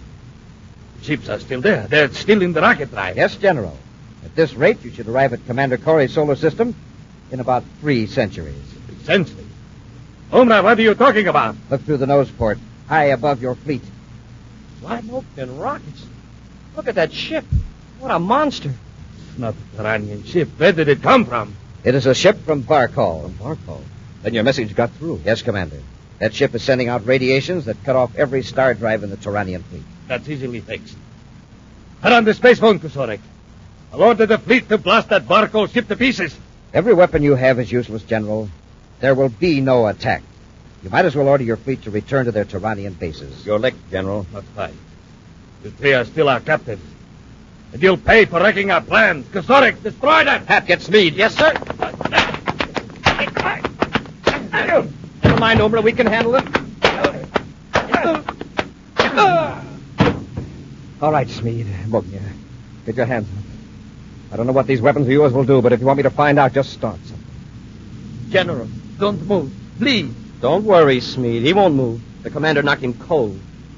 The 0.98 1.04
ships 1.04 1.28
are 1.28 1.38
still 1.38 1.60
there. 1.60 1.86
They're 1.86 2.12
still 2.14 2.40
in 2.40 2.54
the 2.54 2.62
rocket 2.62 2.90
drive. 2.90 3.16
Yes, 3.16 3.36
General. 3.36 3.76
At 4.24 4.34
this 4.34 4.54
rate, 4.54 4.82
you 4.82 4.90
should 4.90 5.06
arrive 5.06 5.34
at 5.34 5.44
Commander 5.44 5.76
Corey's 5.76 6.14
solar 6.14 6.34
system 6.34 6.74
in 7.30 7.40
about 7.40 7.62
three 7.80 8.06
centuries. 8.06 8.62
Essentially. 9.02 9.44
Omra, 10.32 10.64
what 10.64 10.78
are 10.78 10.82
you 10.82 10.94
talking 10.94 11.28
about? 11.28 11.56
Look 11.68 11.82
through 11.82 11.98
the 11.98 12.06
nose 12.06 12.30
port, 12.30 12.58
high 12.88 13.06
above 13.06 13.42
your 13.42 13.54
fleet. 13.54 13.82
What? 14.80 15.04
Smoke 15.04 15.24
and 15.36 15.60
rockets. 15.60 16.06
Look 16.74 16.88
at 16.88 16.94
that 16.94 17.12
ship. 17.12 17.44
What 17.98 18.10
a 18.10 18.18
monster. 18.18 18.72
It's 19.28 19.38
not 19.38 19.54
a 19.54 19.76
Turanian 19.76 20.24
ship. 20.24 20.48
Where 20.56 20.72
did 20.72 20.88
it 20.88 21.02
come 21.02 21.26
from? 21.26 21.54
It 21.84 21.94
is 21.94 22.06
a 22.06 22.14
ship 22.14 22.38
from 22.46 22.62
Barkol. 22.62 23.30
Barco. 23.32 23.82
Then 24.22 24.32
your 24.32 24.42
message 24.42 24.74
got 24.74 24.90
through. 24.92 25.20
Yes, 25.22 25.42
Commander. 25.42 25.82
That 26.18 26.34
ship 26.34 26.54
is 26.54 26.62
sending 26.62 26.88
out 26.88 27.06
radiations 27.06 27.64
that 27.64 27.82
cut 27.84 27.96
off 27.96 28.14
every 28.16 28.42
star 28.42 28.74
drive 28.74 29.02
in 29.02 29.10
the 29.10 29.16
Turanian 29.16 29.62
fleet. 29.64 29.82
That's 30.06 30.28
easily 30.28 30.60
fixed. 30.60 30.96
Put 32.02 32.12
on 32.12 32.24
the 32.24 32.34
space 32.34 32.58
phone, 32.58 32.78
Kusorek. 32.78 33.20
I'll 33.92 34.02
order 34.02 34.26
the 34.26 34.38
fleet 34.38 34.68
to 34.68 34.78
blast 34.78 35.08
that 35.08 35.26
Barco 35.26 35.72
ship 35.72 35.88
to 35.88 35.96
pieces. 35.96 36.36
Every 36.72 36.94
weapon 36.94 37.22
you 37.22 37.34
have 37.34 37.58
is 37.58 37.70
useless, 37.70 38.02
General. 38.02 38.48
There 39.00 39.14
will 39.14 39.28
be 39.28 39.60
no 39.60 39.86
attack. 39.86 40.22
You 40.82 40.90
might 40.90 41.04
as 41.04 41.16
well 41.16 41.28
order 41.28 41.44
your 41.44 41.56
fleet 41.56 41.82
to 41.82 41.90
return 41.90 42.26
to 42.26 42.32
their 42.32 42.44
Turanian 42.44 42.98
bases. 42.98 43.46
You're 43.46 43.58
licked, 43.58 43.90
General. 43.90 44.26
That's 44.32 44.46
fine. 44.48 44.76
You 45.62 45.70
three 45.70 45.94
are 45.94 46.04
still 46.04 46.28
our 46.28 46.40
captives. 46.40 46.82
And 47.72 47.82
you'll 47.82 47.96
pay 47.96 48.24
for 48.26 48.40
wrecking 48.40 48.70
our 48.70 48.82
plans. 48.82 49.26
Kusorek, 49.26 49.82
destroy 49.82 50.24
them! 50.24 50.46
Hat 50.46 50.66
gets 50.66 50.84
speed. 50.84 51.14
Yes, 51.14 51.34
sir. 51.34 51.54
Never 55.34 55.40
mind, 55.40 55.58
Omra. 55.58 55.82
We 55.82 55.90
can 55.90 56.06
handle 56.06 56.36
it. 56.36 56.44
All 61.02 61.10
right, 61.10 61.26
Smeed. 61.26 61.66
Mognia. 61.88 62.22
Get 62.86 62.94
your 62.94 63.06
hands 63.06 63.26
up. 63.36 63.44
I 64.32 64.36
don't 64.36 64.46
know 64.46 64.52
what 64.52 64.68
these 64.68 64.80
weapons 64.80 65.08
of 65.08 65.12
yours 65.12 65.32
will 65.32 65.42
do, 65.42 65.60
but 65.60 65.72
if 65.72 65.80
you 65.80 65.86
want 65.86 65.96
me 65.96 66.04
to 66.04 66.10
find 66.10 66.38
out, 66.38 66.52
just 66.52 66.72
start 66.72 67.00
something. 67.04 67.34
General, 68.28 68.68
don't 69.00 69.26
move. 69.26 69.52
Please. 69.78 70.14
Don't 70.40 70.64
worry, 70.64 70.98
Smeed. 70.98 71.42
He 71.42 71.52
won't 71.52 71.74
move. 71.74 72.00
The 72.22 72.30
commander 72.30 72.62
knocked 72.62 72.82
him 72.82 72.94
cold. 72.94 73.36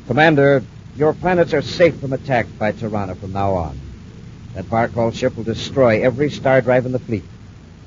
Commander, 0.09 0.63
your 0.95 1.15
planets 1.15 1.55
are 1.55 1.63
safe 1.63 1.99
from 1.99 2.13
attack 2.13 2.47
by 2.59 2.73
Tirana 2.73 3.15
from 3.15 3.33
now 3.33 3.55
on. 3.55 3.81
That 4.53 4.67
Barkol 4.67 5.15
ship 5.15 5.39
will 5.39 5.45
destroy 5.45 6.03
every 6.03 6.29
star 6.29 6.61
drive 6.61 6.85
in 6.85 6.93
the 6.93 6.99
fleet. 6.99 7.25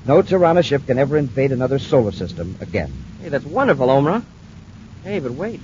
No 0.08 0.24
Tirana 0.24 0.64
ship 0.64 0.88
can 0.88 0.98
ever 0.98 1.18
invade 1.18 1.52
another 1.52 1.78
solar 1.78 2.12
system 2.12 2.58
again. 2.62 2.92
Hey, 3.30 3.38
that's 3.38 3.46
wonderful, 3.46 3.90
Omra. 3.90 4.24
Hey, 5.04 5.20
but 5.20 5.34
wait. 5.34 5.60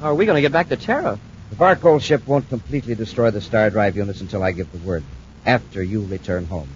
How 0.00 0.06
are 0.06 0.14
we 0.16 0.26
going 0.26 0.34
to 0.34 0.40
get 0.40 0.50
back 0.50 0.70
to 0.70 0.76
Terra? 0.76 1.20
The 1.50 1.54
Barkol 1.54 2.02
ship 2.02 2.26
won't 2.26 2.48
completely 2.48 2.96
destroy 2.96 3.30
the 3.30 3.40
star 3.40 3.70
drive 3.70 3.96
units 3.96 4.20
until 4.20 4.42
I 4.42 4.50
give 4.50 4.72
the 4.72 4.78
word. 4.78 5.04
After 5.46 5.80
you 5.80 6.04
return 6.04 6.46
home. 6.46 6.68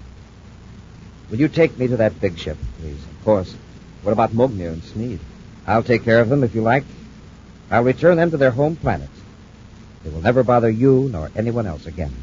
Will 1.31 1.41
you 1.41 1.49
take 1.49 1.77
me 1.77 1.89
to 1.89 1.97
that 1.97 2.21
big 2.21 2.39
ship? 2.39 2.59
please. 2.79 2.95
Of 2.95 3.25
course. 3.25 3.57
What 4.05 4.13
about 4.13 4.31
Mognir 4.31 4.73
and 4.73 4.83
Smeed? 4.83 5.19
I'll 5.67 5.83
take 5.83 6.05
care 6.05 6.21
of 6.21 6.29
them 6.29 6.45
if 6.45 6.55
you 6.55 6.63
like. 6.63 6.85
I'll 7.69 7.83
return 7.83 8.17
them 8.17 8.31
to 8.31 8.37
their 8.37 8.53
home 8.53 8.77
planet. 8.77 9.11
They 10.05 10.11
will 10.11 10.23
never 10.23 10.45
bother 10.45 10.71
you 10.71 11.09
nor 11.11 11.33
anyone 11.35 11.67
else 11.67 11.87
again. 11.87 12.15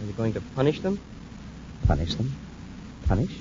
Are 0.00 0.06
you 0.06 0.12
going 0.12 0.34
to 0.34 0.40
punish 0.54 0.78
them? 0.78 1.00
Punish 1.88 2.14
them? 2.14 2.32
Punish? 3.06 3.36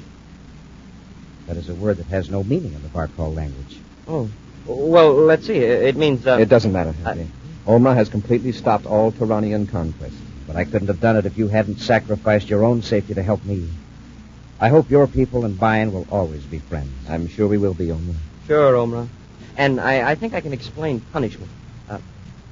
That 1.45 1.57
is 1.57 1.69
a 1.69 1.75
word 1.75 1.97
that 1.97 2.07
has 2.07 2.31
no 2.31 2.43
meaning 2.43 2.73
in 2.73 2.81
the 2.81 2.89
Barcall 2.89 3.35
language. 3.35 3.77
Oh. 4.07 4.29
Well, 4.65 5.13
let's 5.13 5.47
see. 5.47 5.57
It 5.57 5.95
means, 5.95 6.25
uh... 6.27 6.37
It 6.39 6.49
doesn't 6.49 6.71
matter, 6.71 6.93
I- 7.05 7.09
Henry. 7.09 7.27
Omra 7.65 7.93
has 7.95 8.07
completely 8.07 8.53
stopped 8.53 8.85
all 8.85 9.11
Turanian 9.11 9.69
conquest. 9.69 10.15
But 10.47 10.55
I 10.55 10.63
couldn't 10.63 10.87
have 10.87 11.01
done 11.01 11.17
it 11.17 11.25
if 11.25 11.37
you 11.37 11.49
hadn't 11.49 11.79
sacrificed 11.79 12.49
your 12.49 12.63
own 12.63 12.81
safety 12.81 13.13
to 13.13 13.21
help 13.21 13.43
me. 13.43 13.67
I 14.59 14.69
hope 14.69 14.89
your 14.89 15.05
people 15.07 15.43
and 15.43 15.59
mine 15.59 15.91
will 15.91 16.07
always 16.09 16.43
be 16.43 16.59
friends. 16.59 16.91
I'm 17.09 17.27
sure 17.27 17.47
we 17.47 17.57
will 17.57 17.73
be, 17.73 17.87
Omra. 17.87 18.15
Sure, 18.47 18.73
Omra. 18.73 19.07
And 19.57 19.81
I, 19.81 20.11
I 20.11 20.15
think 20.15 20.33
I 20.33 20.39
can 20.39 20.53
explain 20.53 21.01
punishment. 21.11 21.51
Uh, 21.89 21.99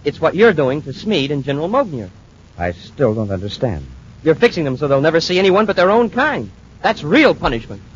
it's 0.03 0.19
what 0.19 0.35
you're 0.35 0.53
doing 0.53 0.81
to 0.81 0.89
Smeed 0.89 1.31
and 1.31 1.43
General 1.45 1.69
Mognir. 1.69 2.09
I 2.57 2.73
still 2.73 3.15
don't 3.15 3.31
understand. 3.31 3.85
You're 4.23 4.35
fixing 4.35 4.65
them 4.65 4.75
so 4.75 4.87
they'll 4.87 5.01
never 5.01 5.21
see 5.21 5.39
anyone 5.39 5.65
but 5.65 5.77
their 5.77 5.91
own 5.91 6.09
kind. 6.09 6.51
That's 6.81 7.03
real 7.03 7.33
punishment. 7.33 7.81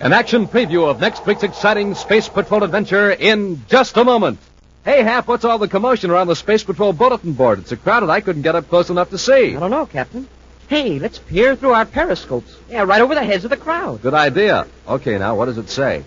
An 0.00 0.12
action 0.12 0.48
preview 0.48 0.88
of 0.88 1.00
next 1.00 1.24
week's 1.24 1.44
exciting 1.44 1.94
Space 1.94 2.28
Patrol 2.28 2.64
adventure 2.64 3.10
in 3.10 3.64
just 3.68 3.96
a 3.96 4.04
moment. 4.04 4.38
Hey, 4.84 5.02
Hap, 5.02 5.28
what's 5.28 5.44
all 5.44 5.58
the 5.58 5.68
commotion 5.68 6.10
around 6.10 6.26
the 6.26 6.36
Space 6.36 6.64
Patrol 6.64 6.92
bulletin 6.92 7.32
board? 7.32 7.60
It's 7.60 7.70
so 7.70 7.76
crowded 7.76 8.10
I 8.10 8.20
couldn't 8.20 8.42
get 8.42 8.56
up 8.56 8.68
close 8.68 8.90
enough 8.90 9.10
to 9.10 9.18
see. 9.18 9.56
I 9.56 9.60
don't 9.60 9.70
know, 9.70 9.86
Captain. 9.86 10.28
Hey, 10.68 10.98
let's 10.98 11.18
peer 11.18 11.54
through 11.54 11.72
our 11.72 11.86
periscopes. 11.86 12.54
Yeah, 12.68 12.82
right 12.82 13.00
over 13.00 13.14
the 13.14 13.24
heads 13.24 13.44
of 13.44 13.50
the 13.50 13.56
crowd. 13.56 14.02
Good 14.02 14.14
idea. 14.14 14.66
Okay, 14.88 15.16
now, 15.16 15.36
what 15.36 15.46
does 15.46 15.58
it 15.58 15.70
say? 15.70 16.04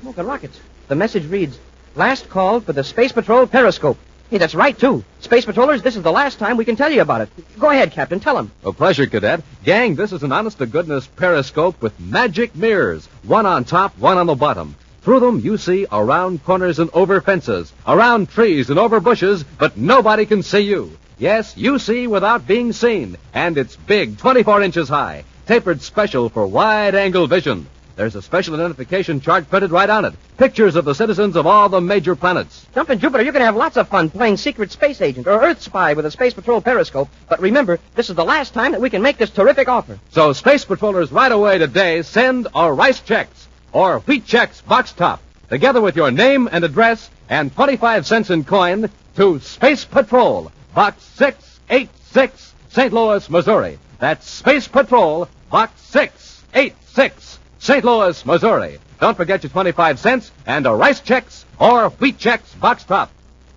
Smoking 0.00 0.24
rockets. 0.24 0.58
The 0.88 0.96
message 0.96 1.26
reads, 1.26 1.58
Last 1.94 2.28
call 2.30 2.60
for 2.60 2.72
the 2.72 2.82
Space 2.82 3.12
Patrol 3.12 3.46
periscope. 3.46 3.98
Hey, 4.30 4.36
that's 4.36 4.54
right, 4.54 4.78
too. 4.78 5.04
Space 5.20 5.46
Patrollers, 5.46 5.80
this 5.80 5.96
is 5.96 6.02
the 6.02 6.12
last 6.12 6.38
time 6.38 6.58
we 6.58 6.66
can 6.66 6.76
tell 6.76 6.92
you 6.92 7.00
about 7.00 7.22
it. 7.22 7.30
Go 7.58 7.70
ahead, 7.70 7.92
Captain. 7.92 8.20
Tell 8.20 8.34
them. 8.34 8.50
A 8.62 8.74
pleasure, 8.74 9.06
Cadet. 9.06 9.42
Gang, 9.64 9.94
this 9.94 10.12
is 10.12 10.22
an 10.22 10.32
honest-to-goodness 10.32 11.06
periscope 11.16 11.80
with 11.80 11.98
magic 11.98 12.54
mirrors. 12.54 13.06
One 13.22 13.46
on 13.46 13.64
top, 13.64 13.96
one 13.96 14.18
on 14.18 14.26
the 14.26 14.34
bottom. 14.34 14.76
Through 15.00 15.20
them, 15.20 15.40
you 15.40 15.56
see 15.56 15.86
around 15.90 16.44
corners 16.44 16.78
and 16.78 16.90
over 16.90 17.22
fences, 17.22 17.72
around 17.86 18.28
trees 18.28 18.68
and 18.68 18.78
over 18.78 19.00
bushes, 19.00 19.44
but 19.58 19.78
nobody 19.78 20.26
can 20.26 20.42
see 20.42 20.60
you. 20.60 20.92
Yes, 21.16 21.56
you 21.56 21.78
see 21.78 22.06
without 22.06 22.46
being 22.46 22.74
seen, 22.74 23.16
and 23.32 23.56
it's 23.56 23.76
big, 23.76 24.18
24 24.18 24.60
inches 24.60 24.90
high, 24.90 25.24
tapered 25.46 25.80
special 25.80 26.28
for 26.28 26.46
wide-angle 26.46 27.28
vision. 27.28 27.66
There's 27.98 28.14
a 28.14 28.22
special 28.22 28.54
identification 28.54 29.20
chart 29.20 29.50
printed 29.50 29.72
right 29.72 29.90
on 29.90 30.04
it. 30.04 30.14
Pictures 30.36 30.76
of 30.76 30.84
the 30.84 30.94
citizens 30.94 31.34
of 31.34 31.48
all 31.48 31.68
the 31.68 31.80
major 31.80 32.14
planets. 32.14 32.64
Jumpin' 32.72 33.00
Jupiter, 33.00 33.24
you're 33.24 33.32
going 33.32 33.40
to 33.40 33.46
have 33.46 33.56
lots 33.56 33.76
of 33.76 33.88
fun 33.88 34.08
playing 34.08 34.36
secret 34.36 34.70
space 34.70 35.00
agent 35.00 35.26
or 35.26 35.42
Earth 35.42 35.60
spy 35.60 35.94
with 35.94 36.06
a 36.06 36.10
Space 36.12 36.32
Patrol 36.32 36.60
periscope. 36.60 37.08
But 37.28 37.40
remember, 37.40 37.80
this 37.96 38.08
is 38.08 38.14
the 38.14 38.24
last 38.24 38.54
time 38.54 38.70
that 38.70 38.80
we 38.80 38.88
can 38.88 39.02
make 39.02 39.18
this 39.18 39.30
terrific 39.30 39.66
offer. 39.66 39.98
So, 40.12 40.32
Space 40.32 40.64
Patrollers, 40.64 41.10
right 41.10 41.32
away 41.32 41.58
today, 41.58 42.02
send 42.02 42.46
our 42.54 42.72
Rice 42.72 43.00
Chex 43.00 43.26
or 43.72 43.98
Wheat 43.98 44.24
Chex 44.24 44.64
box 44.64 44.92
top, 44.92 45.20
together 45.48 45.80
with 45.80 45.96
your 45.96 46.12
name 46.12 46.48
and 46.52 46.64
address 46.64 47.10
and 47.28 47.52
25 47.52 48.06
cents 48.06 48.30
in 48.30 48.44
coin 48.44 48.88
to 49.16 49.40
Space 49.40 49.84
Patrol, 49.84 50.52
Box 50.72 51.02
686, 51.16 52.54
St. 52.68 52.92
Louis, 52.92 53.28
Missouri. 53.28 53.80
That's 53.98 54.30
Space 54.30 54.68
Patrol, 54.68 55.28
Box 55.50 55.80
686, 55.80 57.37
St. 57.58 57.84
Louis, 57.84 58.24
Missouri. 58.24 58.78
Don't 59.00 59.16
forget 59.16 59.42
your 59.42 59.50
25 59.50 59.98
cents 59.98 60.30
and 60.46 60.66
a 60.66 60.72
Rice 60.72 61.00
Chex 61.00 61.44
or 61.58 61.90
Wheat 61.90 62.18
Chex 62.18 62.58
box 62.58 62.84
top. 62.84 63.10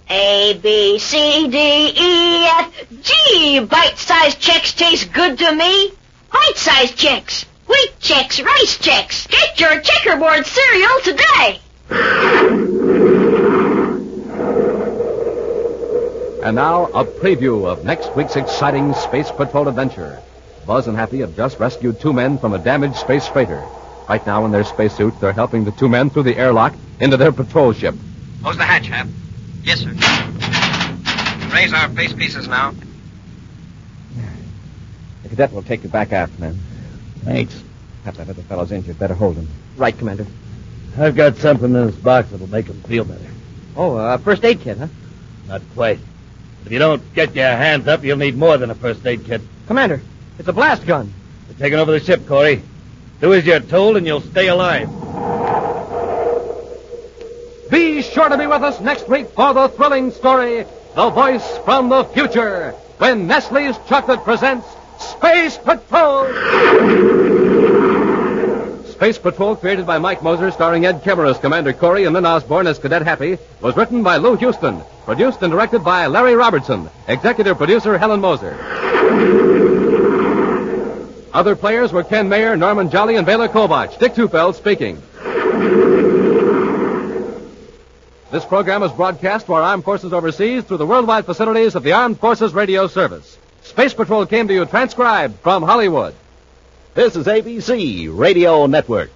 A, 0.10 0.60
B, 0.62 1.00
C, 1.00 1.48
D, 1.48 1.58
E, 1.58 2.46
F, 2.46 2.86
G. 3.02 3.60
Bite-sized 3.60 4.42
Chex 4.42 4.76
taste 4.76 5.14
good 5.14 5.38
to 5.40 5.56
me. 5.56 5.94
Bite-sized 6.32 6.98
Chex. 6.98 7.46
Wheat 7.68 7.94
Chex, 8.02 8.44
Rice 8.44 8.78
Chex. 8.78 9.30
Get 9.30 9.60
your 9.60 9.80
checkerboard 9.80 10.46
cereal 10.46 11.00
today. 11.04 11.62
And 16.44 16.56
now, 16.56 16.86
a 16.88 17.06
preview 17.06 17.66
of 17.66 17.86
next 17.86 18.16
week's 18.16 18.36
exciting 18.36 18.94
Space 18.96 19.32
Patrol 19.32 19.68
adventure. 19.68 20.20
Buzz 20.66 20.88
and 20.88 20.98
Happy 20.98 21.20
have 21.20 21.36
just 21.36 21.60
rescued 21.60 22.02
two 22.02 22.12
men 22.12 22.38
from 22.38 22.54
a 22.54 22.60
damaged 22.60 22.96
space 22.96 23.28
freighter. 23.28 23.64
Right 24.12 24.28
now, 24.28 24.44
in 24.44 24.52
their 24.52 24.66
spacesuits, 24.66 25.18
they're 25.22 25.32
helping 25.32 25.64
the 25.64 25.72
two 25.72 25.88
men 25.88 26.10
through 26.10 26.24
the 26.24 26.36
airlock 26.36 26.74
into 27.00 27.16
their 27.16 27.32
patrol 27.32 27.72
ship. 27.72 27.96
Close 28.42 28.58
the 28.58 28.66
hatch, 28.66 28.88
Hap. 28.88 29.08
Yes, 29.64 29.80
sir. 29.80 29.92
Raise 31.56 31.72
our 31.72 31.88
face 31.96 32.12
pieces 32.12 32.46
now. 32.46 32.74
The 35.24 35.30
cadet 35.30 35.54
will 35.54 35.64
take 35.64 35.84
you 35.84 35.90
back 35.90 36.12
aft, 36.12 36.38
man. 36.40 36.60
Thanks. 37.24 37.64
Have 38.04 38.18
that 38.18 38.28
other 38.28 38.42
fellow's 38.42 38.74
injured. 38.74 39.00
Better 39.00 39.14
hold 39.14 39.38
him. 39.38 39.48
Right, 39.78 39.98
Commander. 39.98 40.28
I've 40.98 41.16
got 41.16 41.38
something 41.38 41.74
in 41.74 41.86
this 41.86 41.96
box 41.96 42.32
that'll 42.32 42.48
make 42.48 42.66
him 42.66 42.82
feel 42.82 43.06
better. 43.06 43.30
Oh, 43.78 43.96
uh, 43.96 44.18
first 44.18 44.44
aid 44.44 44.60
kit, 44.60 44.78
huh? 44.78 44.88
Not 45.48 45.62
quite. 45.74 46.00
If 46.66 46.72
you 46.74 46.80
don't 46.80 47.14
get 47.14 47.34
your 47.34 47.56
hands 47.56 47.88
up, 47.88 48.04
you'll 48.04 48.18
need 48.18 48.36
more 48.36 48.58
than 48.58 48.72
a 48.72 48.76
first 48.76 49.08
aid 49.08 49.24
kit. 49.24 49.42
Commander, 49.68 50.02
it's 50.38 50.50
a 50.50 50.54
blast 50.54 50.86
gun. 50.86 51.14
They're 51.48 51.58
taking 51.58 51.80
over 51.80 51.94
the 51.94 52.02
ship, 52.02 52.28
Corey. 52.28 52.62
Do 53.22 53.36
as 53.36 53.46
you're 53.46 53.60
told, 53.60 53.98
and 53.98 54.08
you'll 54.08 54.22
stay 54.22 54.48
alive. 54.48 54.90
Be 57.70 58.02
sure 58.02 58.28
to 58.28 58.36
be 58.36 58.48
with 58.48 58.64
us 58.64 58.82
next 58.82 59.08
week 59.08 59.28
for 59.30 59.54
the 59.54 59.70
thrilling 59.70 60.10
story, 60.10 60.66
The 60.96 61.10
Voice 61.12 61.58
from 61.60 61.90
the 61.90 62.04
Future, 62.06 62.72
when 62.98 63.28
Nestle's 63.28 63.78
Chocolate 63.88 64.24
presents 64.24 64.66
Space 64.98 65.56
Patrol! 65.60 66.34
Space 68.86 69.20
Patrol, 69.20 69.56
created 69.56 69.86
by 69.86 70.00
Mike 70.00 70.24
Moser, 70.24 70.50
starring 70.50 70.88
Ed 70.88 71.04
Kemmer 71.04 71.30
as 71.30 71.38
Commander 71.38 71.74
Corey 71.74 72.06
and 72.06 72.16
Lyn 72.16 72.26
Osborn 72.26 72.66
as 72.66 72.80
Cadet 72.80 73.04
Happy, 73.04 73.38
was 73.62 73.78
written 73.78 74.02
by 74.02 74.18
Lou 74.18 74.36
Huston, 74.36 74.82
produced 75.06 75.44
and 75.44 75.52
directed 75.52 75.84
by 75.84 76.08
Larry 76.08 76.34
Robertson, 76.36 76.90
executive 77.08 77.58
producer 77.58 78.00
Helen 78.00 78.20
Moser. 78.20 79.71
Other 81.34 81.56
players 81.56 81.94
were 81.94 82.04
Ken 82.04 82.28
Mayer, 82.28 82.58
Norman 82.58 82.90
Jolley, 82.90 83.16
and 83.16 83.26
Baylor 83.26 83.48
Kovach. 83.48 83.98
Dick 84.00 84.14
Tufeld 84.14 84.56
speaking. 84.56 85.02
This 88.32 88.46
program 88.46 88.84
is 88.84 88.92
broadcast 88.92 89.46
to 89.46 89.54
our 89.54 89.62
armed 89.62 89.86
forces 89.86 90.12
overseas 90.12 90.64
through 90.66 90.78
the 90.78 90.86
worldwide 90.86 91.26
facilities 91.26 91.76
of 91.76 91.84
the 91.84 91.94
Armed 91.94 92.20
Forces 92.20 92.54
Radio 92.54 92.88
Service. 92.88 93.38
Space 93.64 93.94
Patrol 93.94 94.26
came 94.26 94.48
to 94.48 94.54
you 94.54 94.66
transcribed 94.66 95.40
from 95.40 95.64
Hollywood. 95.64 96.16
This 96.94 97.16
is 97.16 97.28
ABC 97.28 98.10
Radio 98.12 98.66
Network. 98.66 99.10